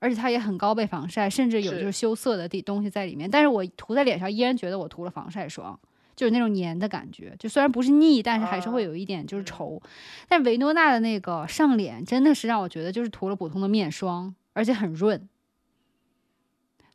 [0.04, 3.30] 而且它也很高倍防晒，甚至有就是羞涩的地东西在里面。
[3.30, 5.80] 但是我涂在脸上，依然觉得我涂了防晒霜，
[6.14, 7.34] 就是那种黏的感觉。
[7.38, 9.80] 就虽然不是腻，但是还是会有一点就是稠。
[10.28, 15.26] 但维诺娜的那个上脸真的是让我觉得就是涂了普通的面霜，而且很润。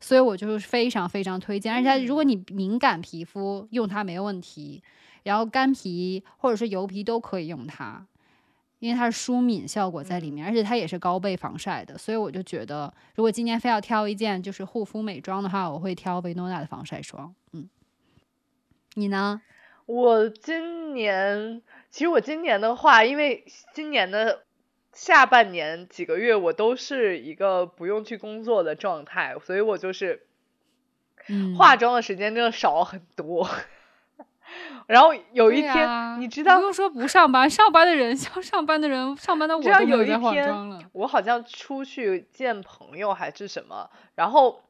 [0.00, 1.74] 所以我就是非常非常推荐。
[1.74, 4.84] 而且如果你敏感皮肤用它没问题，
[5.24, 8.06] 然后干皮或者是油皮都可以用它。
[8.80, 17.34] 因为它是舒敏效果在里面，而且它也是高倍防晒的，所以我就觉得，如果今年非要挑一件就是护肤美妆的话，我会挑维诺娜的防晒霜。
[17.52, 17.68] 嗯，
[18.94, 19.42] 你呢？
[19.84, 24.44] 我今年其实我今年的话，因为今年的
[24.92, 30.26] 下半年几个月我都是一个不用去工作的状态，所以我就是
[31.58, 33.50] 化妆的时间真的少很多。
[34.90, 40.80] 然后有一天，你知道不用说不上班，上班的人 像上班的人，上班的我都有在化妆了。
[40.90, 44.64] 我好像出去见朋友还是什么，然后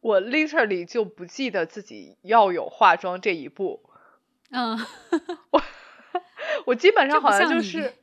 [0.00, 3.80] 我 literally 就不记得自己要有化妆这一步。
[4.50, 4.76] 嗯，
[5.50, 5.62] 我
[6.64, 7.94] 我基本上好像就是，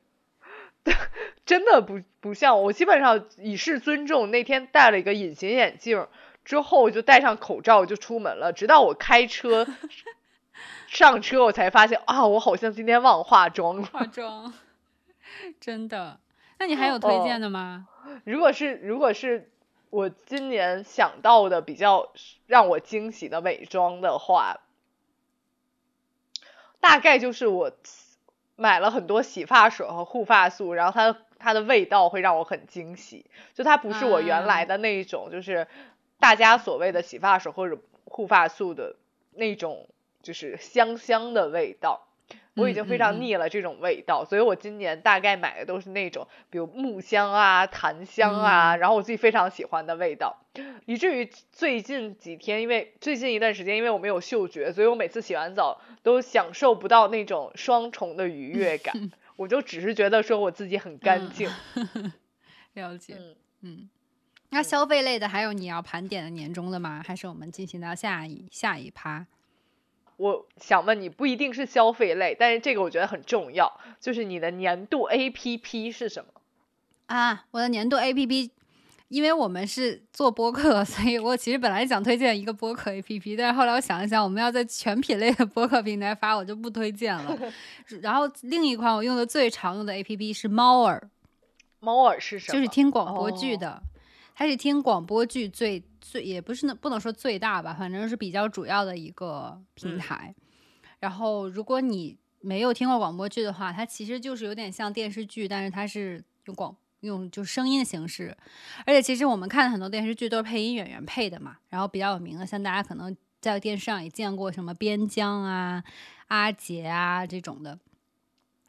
[1.46, 4.32] 真的不不像我，基本上以示尊重。
[4.32, 6.08] 那天戴了一个隐形眼镜
[6.46, 9.68] 之后，我就戴上口罩就出门了，直到我开车。
[10.88, 13.84] 上车我才发现啊，我好像今天忘化妆了。
[13.84, 14.54] 化妆，
[15.60, 16.20] 真的？
[16.60, 17.88] 那你还有推荐的吗？
[18.24, 19.50] 如果是如果是
[19.90, 22.12] 我今年想到的比较
[22.48, 24.62] 让我惊喜的美妆的话，
[26.80, 27.72] 大概就是我
[28.56, 35.68] 买了很多洗发水和护发素，然后它它的味道会让我很惊喜，就它不是我原来的那一种，就是
[36.20, 38.96] 大家所谓的洗发水或者护发素的
[39.32, 39.88] 那种，
[40.24, 42.08] 就是香香的味道。
[42.56, 50.38] 我已经非常腻了这种味道，所以我今年大概买的都是那种，比如木香啊、檀香啊，然后我自己非常喜欢的味道，
[50.86, 58.94] 以至于最近几天，因为最近一段时间，因为我没有嗅觉，所以我每次洗完澡都享受不到那种双重的愉悦感，
[59.36, 61.50] 我就只是觉得说我自己很干净。
[62.74, 63.18] 了解，
[63.62, 63.90] 嗯，
[64.52, 67.02] 那消费类的还有你要盘点的年终的吗？
[67.04, 69.26] 还是我们进行到下一下一趴？
[70.24, 73.70] 我想问你，不一定是消费类，但是这个我觉得很重要，
[74.00, 76.32] 就是你的年度 A P P 是什么
[77.08, 77.44] 啊？
[77.52, 78.50] 我的年度 A P P，
[79.10, 87.38] 因为我们是做播客， 所以我其实本来想推荐一个播客 A P P，但是后来我想一想，我们要在全品类的播客平台发，我就不推荐了。
[88.02, 91.10] 然后另一款我用的最常用的 A P P 是猫耳，
[91.82, 92.54] 猫耳是什么？
[92.54, 93.84] 就是听广播剧的，
[94.36, 95.84] 它是听广播剧最。
[96.06, 100.36] 最也不是那不能说最大吧，反正是比较主要的一个平台。
[101.00, 108.36] 然后，如果你没有听过广播剧的话，它其实就是有点像电视剧，但是它是用广用就声音的形式。
[108.86, 111.56] 而且，其实我们看的很多电视剧都是配音演员配的嘛。
[111.70, 115.82] 然后比较有名的，像大家可能在电视上也见过什么边疆啊、
[116.28, 117.80] 阿杰啊这种的。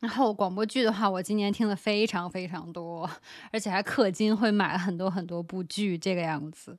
[0.05, 3.11] 然后广播剧的话，我今年听了非常非常多，
[3.51, 6.77] 而且还氪金会买了很多很多部剧这个样子。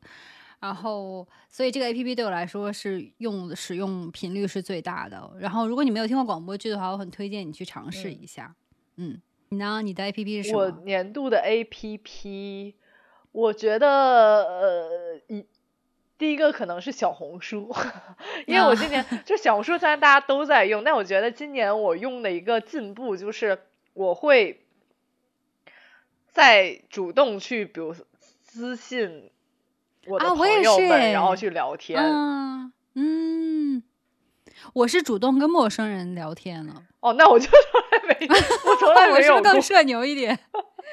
[0.59, 5.27] 然后，所以这个 A P P 对我来说是用使用频率是最大的。
[5.39, 8.55] 然后，如果你没有听过广播剧的话，我很推荐你去尝试一下。
[8.97, 9.19] 嗯，
[9.49, 9.81] 你呢？
[9.81, 10.59] 你的 A P P 是什么？
[10.59, 12.75] 我年度的 A P P，
[13.31, 13.87] 我觉得
[14.43, 15.43] 呃，一
[16.17, 17.73] 第一个可能是小红书，
[18.47, 23.59] 因为我今年就小红书虽然大家都在用，但我觉得今年我用的一个进步就是
[23.93, 24.65] 我会
[26.31, 27.95] 在主动去，比如
[28.41, 29.29] 私信。
[30.07, 31.99] 我的朋友们，然后去聊天。
[32.93, 33.81] 嗯，
[34.71, 36.83] 我是主动跟陌生人聊天了。
[36.99, 39.33] 哦，那我就从来没，我从来 没有。
[39.33, 40.37] 我是更社牛一点。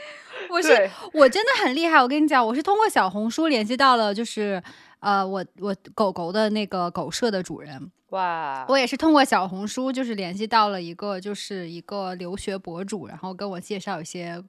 [0.49, 4.62] 我是我真的很厉害，我跟你讲，我是通过小红书联系到了，就是
[5.03, 7.92] 呃，我我狗狗的那个狗舍的主人。
[8.09, 8.64] 哇！
[8.68, 14.42] 我也是通过小红书，就是联系到了一个，就是一个留学博主，然后跟我介绍一些。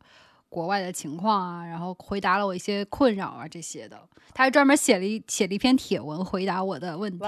[0.49, 3.99] 国外的情况啊，然后回答了我一些困扰啊这些的，
[4.35, 7.25] 他还专门写了一写了一篇帖文回答我的问题，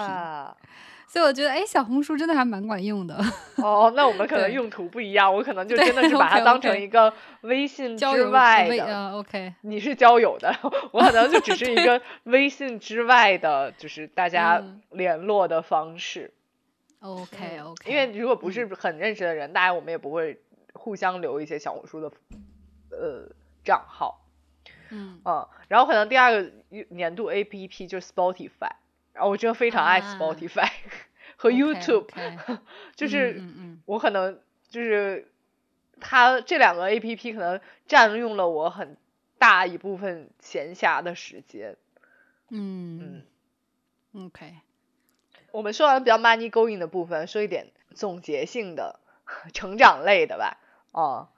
[1.08, 3.18] 所以我觉得哎，小红书真的还蛮管用的。
[3.58, 9.12] 哦，那我们可能用途不一样，我可能 就真的是把它当成一个微信之外的。
[9.12, 10.54] OK，你是交友的，
[10.92, 16.34] 我可能就只是一 个微信之外的，就是大家联络的方式。
[17.00, 20.40] OK OK，因为如果不是很认识的人，大家我们也不会
[20.74, 22.12] 互相留一些小红书的。
[22.92, 23.28] 呃，
[23.66, 24.22] 账号，
[24.90, 25.20] 嗯
[25.68, 26.50] 然后可能第二个
[26.90, 28.72] 年度 A P P 就是 Spotify，然
[29.24, 30.70] 后我真的非常爱 Spotify
[31.38, 32.08] 和 YouTube，
[32.96, 33.42] 就是
[33.86, 34.40] 我可能
[34.70, 35.32] 就是
[36.00, 38.98] 它这两个 A P P 可能占用了我很
[39.38, 41.78] 大一部分闲暇的时间，
[42.50, 43.24] 嗯
[44.14, 44.54] 嗯，OK，
[45.52, 49.00] 我们说完比较 money going 的部分，说一点总结性的
[49.54, 50.58] 成长类的吧，
[50.92, 51.30] 啊。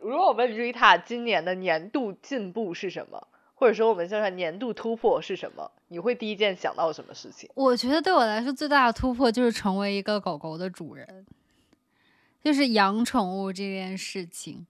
[0.00, 3.26] 如果我问 Rita 今年的年度进步是什么，
[3.58, 7.50] 或者说我们叫它年度突破是什么，你会第一件想到什么事情？
[7.56, 11.26] 我觉得对我来说最大的突破就是成为一个狗狗的主人，
[12.40, 14.64] 就是养宠物这件事情，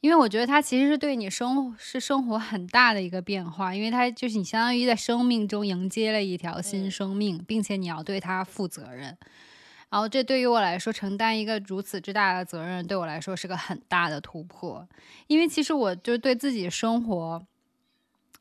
[0.00, 9.16] 因为我觉得它其实是对你生是生活很大的一个变化，因为它就是你相当于在生命中迎接了一条新生命，并且你要对它负责任。
[9.90, 14.84] 然后，这对于我来说，承担一个如此之大的责任，对我来说是个很大的突破。
[15.28, 17.46] 因为其实我就对自己生活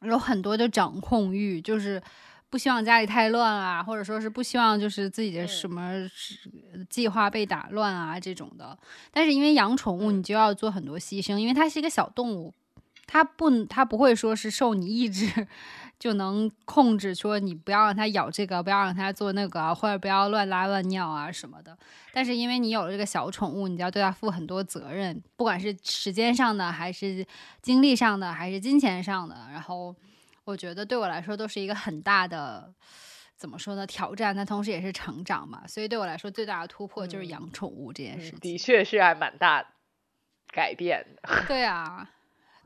[0.06, 2.02] 有很多的掌控欲，就是
[2.50, 5.94] 不希望家里太乱啊，或者说是不希望就是自己的什么
[6.90, 8.78] 计划被打乱啊这种的。
[9.12, 12.54] 但是因为养宠物，你就要做很多牺牲，因为它是一个小动物，
[13.14, 15.30] 它不，它不会说是受你意志。
[16.00, 21.78] 就能控制说你不要让它咬这个，不要让它做那个，或者不要乱拉乱尿啊什么的。
[22.12, 27.26] 但是因为你有了这个小宠物，你就要对它负很多责任，不管是时间上的，还是
[27.62, 29.48] 精力上的，还是金钱上的。
[29.50, 29.96] 然后
[30.44, 32.74] 我觉得对我来说都是一个很大的，
[33.38, 33.88] 怎么说呢？
[33.88, 35.66] 挑战，但同时也是成长嘛。
[35.68, 38.40] 所以对我来说最大的突破就是养宠物这件事情。
[38.40, 39.66] 的确是还蛮大
[40.52, 41.30] 改变的。
[41.48, 42.10] 对啊，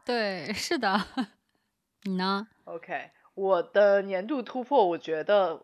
[0.08, 1.00] 对，是的。
[2.04, 3.12] 你呢？OK。
[3.36, 5.64] 我的年度突破，我觉得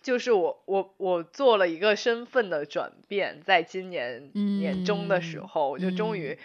[0.00, 6.38] 就是我我我做了一个身份的转变，在今年年中的时候，我就终于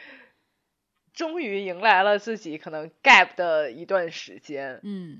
[1.14, 4.82] 终于迎来了自己可能 gap 的一段时间。
[4.84, 5.20] 嗯，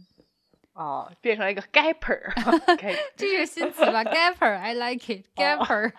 [0.74, 2.34] 哦，变成了一个 gapper，
[3.16, 5.94] 这是新词吧？gapper，I like it，gapper。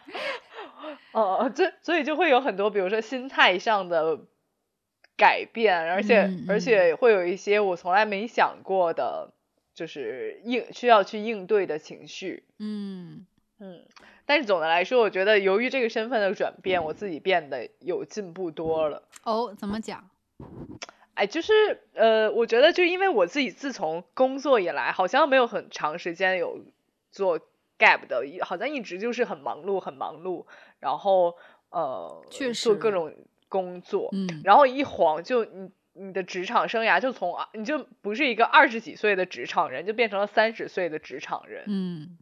[1.13, 4.27] 哦，这所以就会有很多，比如说心态上的。
[5.17, 9.31] 改变，而且而且会有一些我从来没想过的，
[9.73, 12.43] 就是应需要去应对的情绪。
[12.59, 13.25] 嗯
[13.61, 13.87] 嗯，
[14.27, 19.05] 但是总的来说，我觉得由于这个身份的转变，我自己变得有进步多了。
[19.23, 20.11] 哦，怎么讲？
[21.15, 21.53] 哎，就是
[21.95, 26.59] 呃，我觉得就因为我自己自从工作以来，好像没有很长时间有
[27.13, 27.39] 做
[27.79, 30.45] gap 的，好像一直就是很忙碌，很忙碌，
[30.81, 31.37] 然后
[31.71, 32.21] 呃，
[32.53, 33.15] 做各种。
[33.55, 42.19] 工作，嗯，然后一晃就你你的职场生涯就从你就不是一个二十几岁的职场人，就变成了三十岁的职场人，嗯，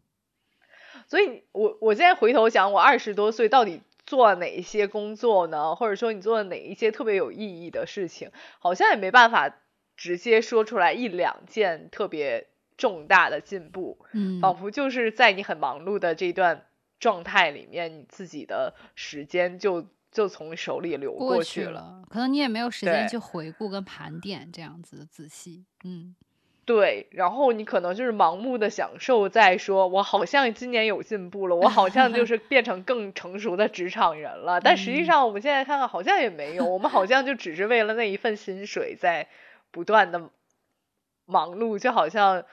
[1.07, 5.73] 所以我我现在回头想，我二十多岁到底做了哪一些工作呢？
[5.73, 8.29] 或者说你做了哪一些特别有意义的事情？
[8.59, 9.57] 好像也没办法
[9.97, 12.45] 直接说出来一两件特别
[12.77, 16.67] 重大的进步，嗯，仿佛就是在你很忙碌的这段
[16.99, 19.87] 状态里面，你自己的时间就。
[20.13, 26.15] 就从手里流过去了，可能你也没有时间去回顾跟盘点这样子的仔细，嗯，
[26.65, 39.27] 对，然后你可能就是盲目的享受，在说我好像今年有进步了，我好像就 是变成更成熟的职场人了，但实际上我们现在看看好像也没有，我们好像就只是为了那一份薪水在
[39.71, 40.29] 不断的
[41.25, 42.45] 忙碌，就好像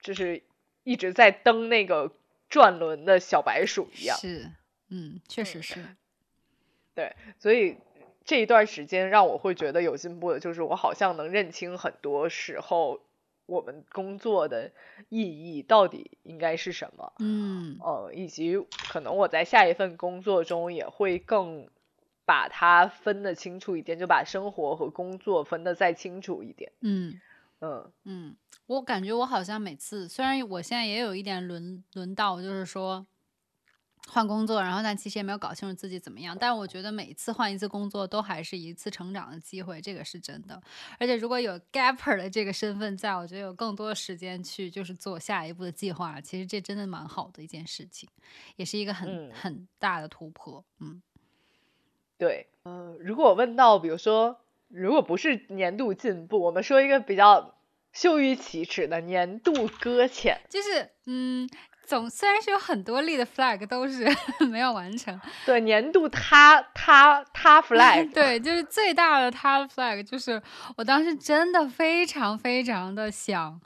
[0.00, 0.42] 就是
[0.84, 2.12] 一直在蹬那个
[2.48, 4.52] 转轮的小白鼠一样，是，
[4.90, 5.84] 嗯，确实是。
[6.98, 7.76] 对，所以
[8.24, 13.00] 这一段时间让我会觉得有进步的，就是我好像能认清很多时候
[13.46, 14.72] 我们工作的
[15.08, 18.58] 意义到底应该是什么，嗯，呃，以及
[18.90, 21.68] 可能我在下一份工作中也会更
[22.24, 27.20] 把它分得清楚一点，就把生活和工作分得再清楚一点，嗯
[27.60, 28.36] 嗯嗯，
[28.66, 33.06] 我感觉我好像每次，虽然我现在也有一点轮轮到，就是说。
[34.10, 36.36] 换工作，然后但其实也没有搞清楚自己怎么样。
[36.38, 40.60] 但是我觉得每一次换一次工作都还是一次成长的机会，这个是真的。
[40.98, 46.20] 而且如果有 gapper 的这个身份在，我觉得有更多的时间去就是做下一步的计划。
[46.20, 48.08] 其实这真的蛮好的一件事情，
[48.56, 50.64] 也是一个很很大的突破。
[50.80, 51.02] 嗯，
[52.16, 57.54] 对，呃，如果问到比如说，如果不是年度进步，我们说一个比较
[57.92, 61.48] 羞于启齿的年度搁浅，就是嗯。
[61.88, 64.06] 总虽然是有很多例的 flag 都是
[64.50, 70.40] 没有完成，对年度他他他 flag， 对，就是最大的他 flag 就是
[70.76, 73.58] 我当时真的非常非常的想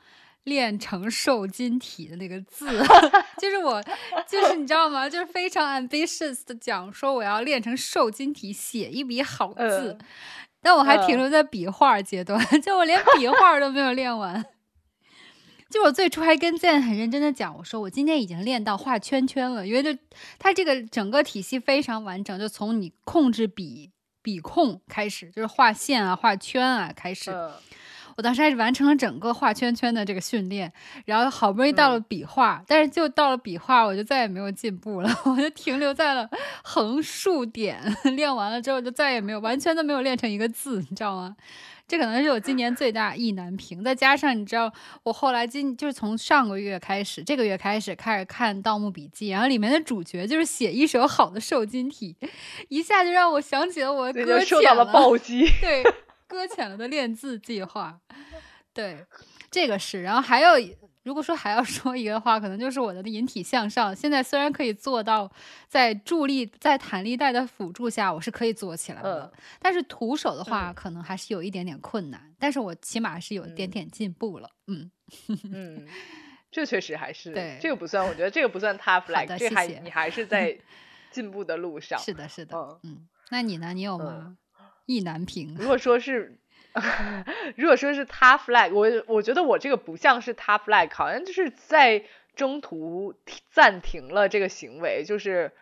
[0.44, 2.66] 练成瘦金体的那个字，
[3.40, 3.82] 就是我
[4.28, 5.08] 就是你知道吗？
[5.08, 9.98] 就是非常 ambitious 的讲说我要练成瘦金体，写一笔好字，
[10.62, 14.44] 但我还停留在笔画阶段，就我连笔画都没有练完。
[15.72, 19.98] 就我最初还跟建很认真的讲，我说我今天已经练到画圈圈了，因为就
[20.38, 23.90] 他这个整个体系非常完整，就从你控制笔
[24.22, 27.34] 笔控开始，就是画线啊、画圈啊开始。
[28.16, 30.72] 我当时还是完成了整个画圈圈的这个训练，
[31.04, 36.28] 然后好不容易到了笔画，但是就到了笔画，我就再也没有进步了， 我就停留在了
[36.62, 37.80] 横竖点。
[38.16, 41.36] 练完了之后就再也没有完全都没有练成一个字，你知道吗？
[41.88, 52.16] 这可能是我今年最大意难平，再加上你知道，我后来今就是从上个月开始，这个月开始开始看《盗墓笔记》，然后里面的主角就是写一手好的瘦金体，
[52.68, 55.82] 一下就让我想起了我搁浅了暴击，对，
[56.32, 58.00] 搁浅了的练字计划，
[58.72, 59.04] 对，
[59.50, 60.52] 这个是，然后还有。
[61.04, 63.92] 如果说还要说一个话，可能就是我的引体向上。
[63.94, 65.28] 现在虽然可以做到
[65.66, 72.32] 在助力、在弹力带的辅助下，我是可以做起来的，但是徒手的话，可能还是有一点点困难。
[72.38, 74.48] 但是我起码是有一点点进步了。
[74.68, 74.88] 嗯
[75.52, 75.88] 嗯，
[76.52, 80.56] 这确实还是对这个不算，我觉得这个不算 tough like，这还你还是在
[81.10, 81.98] 进步的路上。
[81.98, 82.78] 是的，是的。
[82.84, 83.74] 嗯，那你呢？
[83.74, 84.36] 你有吗？
[84.86, 85.56] 意难平。
[85.58, 86.38] 如果说是。
[87.56, 92.02] 如果说是他 flag，我我觉得我这个不像是他 flag，好像就是在
[92.34, 93.14] 中途
[93.50, 95.52] 暂停了这个行为，就是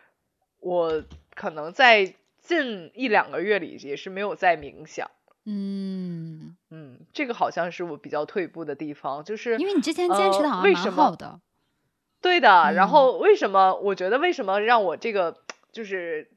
[0.60, 1.02] 我
[1.34, 5.10] 可能在近一两个月里也是没有在冥想。
[5.44, 11.40] 嗯嗯，这个好像是我比较退步的地方，就是因为你之前坚持的好像蛮好的。
[12.22, 15.42] 对的，然后为什么我觉得为什么让我这个
[15.72, 16.30] 就是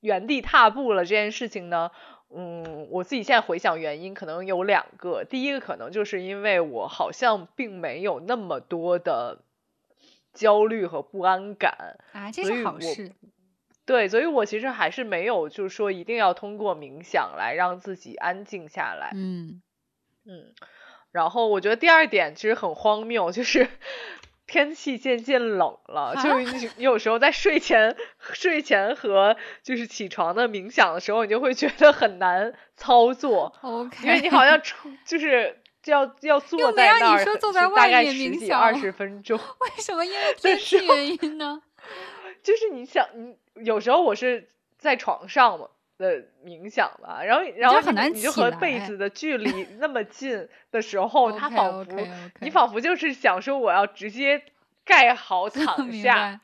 [0.00, 1.90] 原地踏步了这件事情呢？
[2.28, 5.24] 嗯，我自己现在回想原因，可能有两个。
[5.24, 9.42] 第一个可能就是因为我好像并没有那么多的
[10.34, 13.12] 焦虑和不安感啊，这是好事。
[13.84, 19.12] 对，所以我其实还是没有，就是说一定要通过冥想来让自己安静下来。
[19.14, 19.62] 嗯
[20.26, 20.52] 嗯，
[21.12, 23.68] 然后我觉得第二点其实很荒谬，就是
[24.46, 27.96] 天气渐渐冷了，就是你有时候在睡前、
[28.32, 33.52] 睡前和就是起床的冥想的时候，你就会觉得很难操作。
[33.62, 37.24] OK，因为你好像出就是要要坐在那儿，
[37.74, 39.38] 大概十几二十分钟。
[39.60, 40.04] 为什么？
[40.04, 41.62] 因为天气原因呢？
[42.42, 43.36] 就是你想你。
[43.64, 45.68] 有时候我是在床上嘛
[45.98, 47.80] 的冥想吧，然后然后
[48.10, 52.08] 你就和被子的距离那么近的时候，它仿佛
[52.40, 54.42] 你仿佛就是想说我要直接
[54.84, 56.40] 盖好 躺下，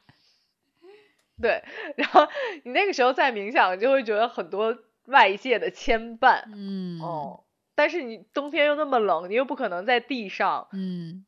[1.41, 1.63] 对，
[1.97, 2.27] 然后
[2.65, 7.01] 你那个时候在冥想就会觉得很多外界的牵绊，嗯。
[7.01, 7.45] 哦，
[7.75, 11.25] 但是你冬天又那么冷，你又不可能在地上，嗯。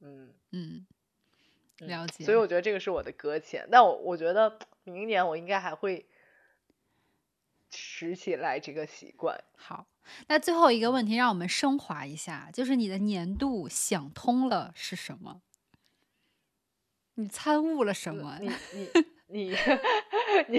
[0.00, 0.86] 嗯嗯，
[1.78, 4.58] 了解，所以我觉得这个是我的搁浅，但我我觉得。
[4.88, 6.06] 明年我应该还会
[7.70, 9.38] 拾起来这个习惯。
[9.56, 9.86] 好，
[10.28, 15.40] 那最后一个问题，让我们升华一下，就是你的年度想通了是什么？
[17.14, 18.38] 你参悟了什么？
[18.42, 18.88] 你你
[19.28, 19.56] 你
[20.48, 20.58] 你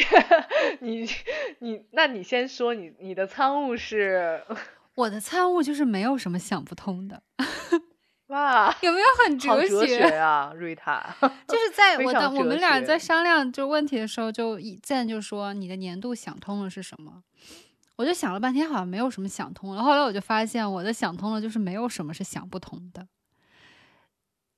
[0.81, 1.09] 你
[1.59, 4.43] 你，那你先说，你你的参悟是？
[4.95, 7.21] 我的参悟就是没有什么想不通的。
[8.27, 11.15] 哇，有没有很哲学 啊，瑞塔？
[11.47, 17.23] 就是在我的我们俩在商量就问题的时候，就一见就说你的年度想通了是什么？
[17.95, 19.81] 我就想了半天，好像没有什么想通了。
[19.81, 23.07] 后来我就发现，我的想通了就是没有什么是想不通的。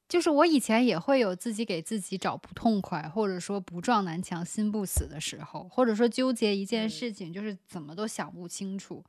[0.09, 9.03] 就是我以前也会有自己给自己找不痛快，或者说不撞南墙心不死的时候，或者说纠结一件事情，就是怎么都想不清楚。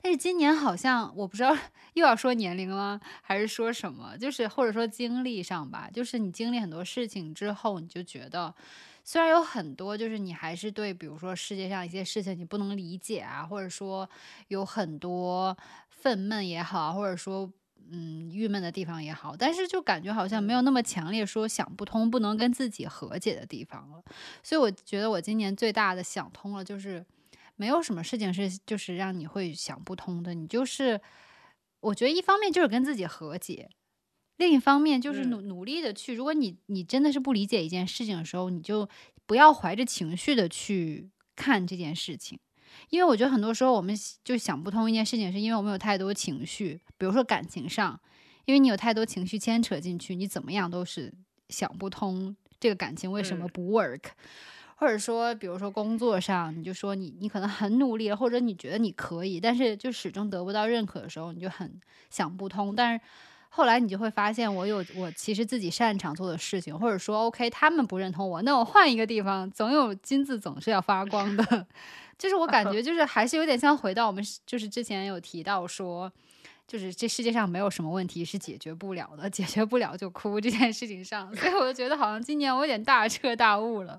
[0.00, 1.52] 但是今年好像我不知道
[1.94, 8.54] 又要说年龄了，还是说什么，就是或者说经历上吧，就是你经历很多事情之后，你就觉得
[9.02, 14.08] 虽然有很多，就是你还是对，比如说世界上一些事情你不能理解啊，或者说
[14.46, 15.56] 有很多
[15.88, 17.52] 愤懑也好，或者说。
[17.90, 24.02] 嗯，郁闷的地方也好，但是就感觉好像没有那么强烈说想不通、不能跟自己和解的地方了。
[24.42, 27.04] 所以我觉得我今年最大的想通了，就是
[27.56, 30.34] 没有什么事情是就是让你会想不通的。
[30.34, 31.00] 你就是
[31.80, 33.68] 我觉得一方面就是跟自己和解，
[34.36, 36.14] 另一方面就是努努力的去。
[36.14, 38.88] 如果你你真的是不理解一件事情的时候，你就
[39.26, 42.38] 不要怀着情绪的去看这件事情。
[42.90, 47.98] 因为我觉得很多时候我们就想不通一件事情，是因为我们有太多情绪，比如说感情上，
[48.44, 51.12] 因为你有太多情绪牵扯进去，你怎么样都是
[51.48, 54.02] 想不通这个感情为什么不 work，
[54.76, 62.74] 或者说，比如说工作上，你就说你你可能很努力了，或者你觉得你可以，但是就始终得不到认可的时候，你就很想不通。
[62.74, 63.04] 但是
[63.56, 71.66] 后来你就会发现，我有我其实自己擅长做的事情，或者说 OK，他们不认同我，那我换一个地方，总有金子总是要发光的。
[72.18, 76.12] 就是我感觉，就是还是有点像回到我们就是之前有提到说，
[76.66, 83.96] 就是这世界上没有什么问题是解决不了的，解决不了就哭这件事情上，所以我就觉得好像今年我有点大彻大悟了，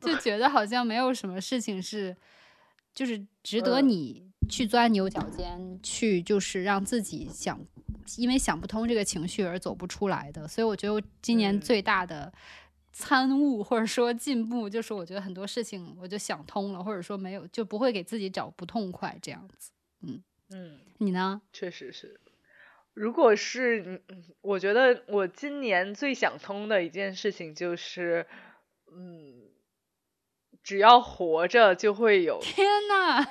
[0.00, 2.16] 就觉得好像没有什么事情是
[2.94, 7.60] 就是值得你去钻牛角尖，去就是让自己想
[8.16, 12.32] 因为想不通这个情绪而走不出来的，所以我觉得今年最大的。
[12.96, 19.72] 参悟或者说进步，就是我觉得很多事情我就想通了，或者说没有就不会给自己找不痛快这样子。
[20.02, 21.42] 嗯嗯，你呢？
[21.52, 22.20] 确实是。
[22.92, 28.28] 如果是嗯，我觉得我今年最想通的一件事情就是，
[28.96, 29.42] 嗯，
[30.62, 33.26] 只要活着就会有天呐，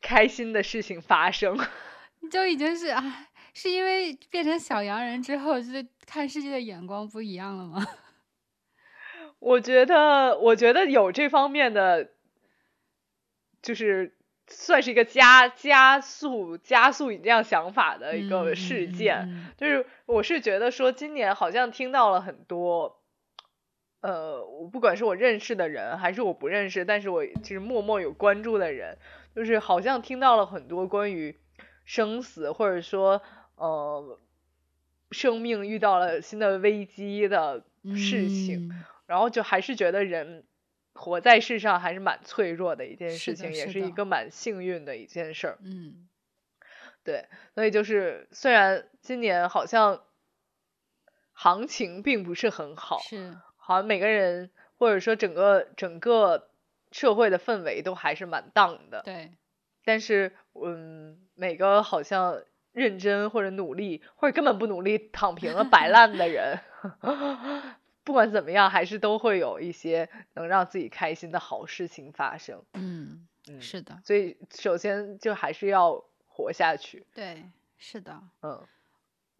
[0.00, 1.58] 开心的事情发生。
[2.20, 7.86] 你就已经是啊，是因为变成小洋人之后，就是看世界的眼光不一样了吗？
[9.38, 12.10] 我觉得，我觉得有这方面的，
[13.62, 14.14] 就是
[14.46, 19.50] 算是一个加加速加速你这样想法的一个事件。
[19.56, 23.00] 就是我是觉得说，今年好像听到了很多，
[24.02, 28.98] 呃，我不管是我认识的人，还是我不认识，但是我就是默默有关注的人，
[29.34, 31.38] 就是好像听到了很多关于
[31.84, 33.22] 生死，或者说
[33.56, 34.18] 呃，
[35.10, 37.64] 生命遇到了新的危机的
[37.96, 38.70] 事情。
[39.06, 40.44] 然后就还是觉得人
[40.92, 45.58] 活在世上还是蛮脆弱的一件事情，也是一个蛮幸运的一件事儿。
[45.64, 46.08] 嗯，
[47.02, 47.26] 对，
[47.56, 50.04] 所以就是虽然今年好像
[51.32, 56.49] 行情并不是很好，是，好像每个人或者说整个整个
[56.92, 59.02] 社会的氛围都还是蛮荡的。
[59.02, 59.32] 对，
[59.84, 62.42] 但是嗯，每个好像
[62.72, 66.58] 认真或者努力或者根本不努力躺平了摆烂的人，
[68.04, 72.62] 不管怎么样，还是都会有一些能让自己开心的好事情发生。
[72.74, 77.06] 嗯，嗯，是的，所以首先就还是要活下去。
[77.14, 77.44] 对，
[77.78, 78.20] 是的。
[78.42, 78.66] 嗯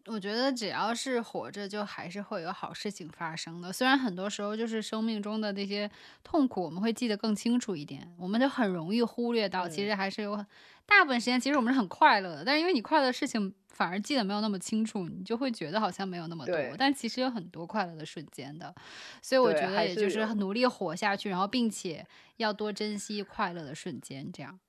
[0.05, 3.71] 我觉得只要是活着，就还是会有好事情发生的。
[3.71, 5.89] 虽然很多时候就是生命中的那些
[6.23, 10.45] 痛苦，我们会记得更清楚一点，我们就很容易忽略到，其嗯实还是有很
[10.85, 12.45] 大部分时间，其实我们是很快乐的。
[12.45, 18.73] 但是因为你快乐的事情反而记得没有那么清楚，你就会觉得好像没有那么多，但其实有很多快乐的瞬间的。
[19.21, 22.05] 所以我觉得也就是努力活下去，然后并且
[22.37, 24.59] 要多珍惜快乐的瞬间，这样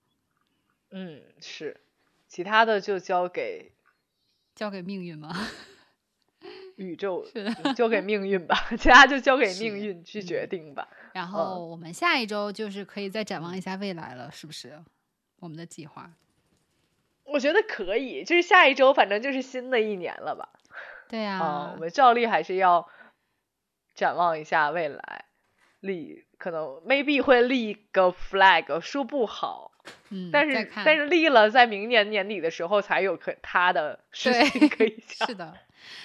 [0.90, 1.80] 嗯，是，
[2.28, 3.72] 其他的就交给
[4.54, 5.32] 交给命运吗？
[6.76, 7.24] 宇宙
[7.76, 10.88] 交给命运吧，其他就交给命运去决嗯定吧。
[11.12, 14.82] 然后我们下一周就是可以再展望一下未来了，是不是？
[15.38, 16.10] 我们的计划。
[17.24, 20.48] 我觉得可以，就是下一周反正就是新的一年了吧。
[21.08, 22.88] 对啊，啊我，们照例还是要
[23.94, 25.26] 展望一下未来，
[25.80, 29.71] 立可能 maybe 会立个 flag，说不好，
[30.10, 35.26] 嗯，但是但是立了，在明年年底的时候才有可他的 事情可以讲。
[35.28, 35.54] 是的。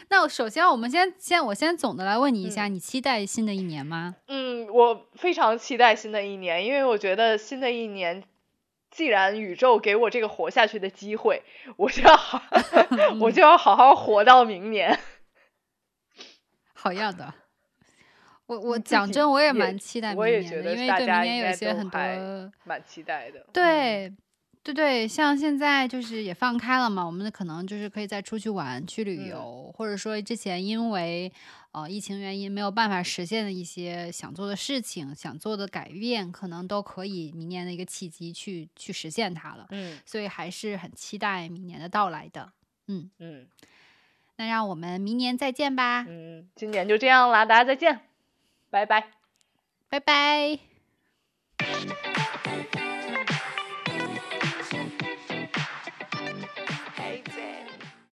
[0.10, 4.16] 那首先，我们先先我先总的来问你一嗯下，你期待新的一年吗？
[4.28, 8.24] 嗯，我非常期待新的一年，因为我觉得新的一年，
[8.90, 11.44] 既然宇宙给我这个活下去的机会，
[11.76, 12.42] 我就要好，
[13.22, 15.00] 我就要好好活到明年。
[16.74, 17.34] 好样的。
[18.48, 22.00] 我我讲真，我也也蛮期待明我也年的，觉得因为对明年有一些很多
[22.64, 23.40] 蛮期待的。
[23.40, 24.14] 嗯，对，
[24.64, 31.32] 对对，像现在就是也放开了嘛，我们可能就是可以再出去玩、去旅嗯游，或者说之前因为
[31.72, 39.68] 呃疫情原因没有办法实现的一些想做的事情、想做的改变，可能都可以明年的一个契机去去实现它了。
[39.72, 42.52] 嗯所以还是很期待明年的到来的。
[42.88, 43.46] 嗯，嗯
[44.38, 48.00] 那让我们明年再见吧，嗯，今年就这样啦，大家再见，
[48.70, 49.06] 拜拜。
[49.90, 50.60] 拜拜。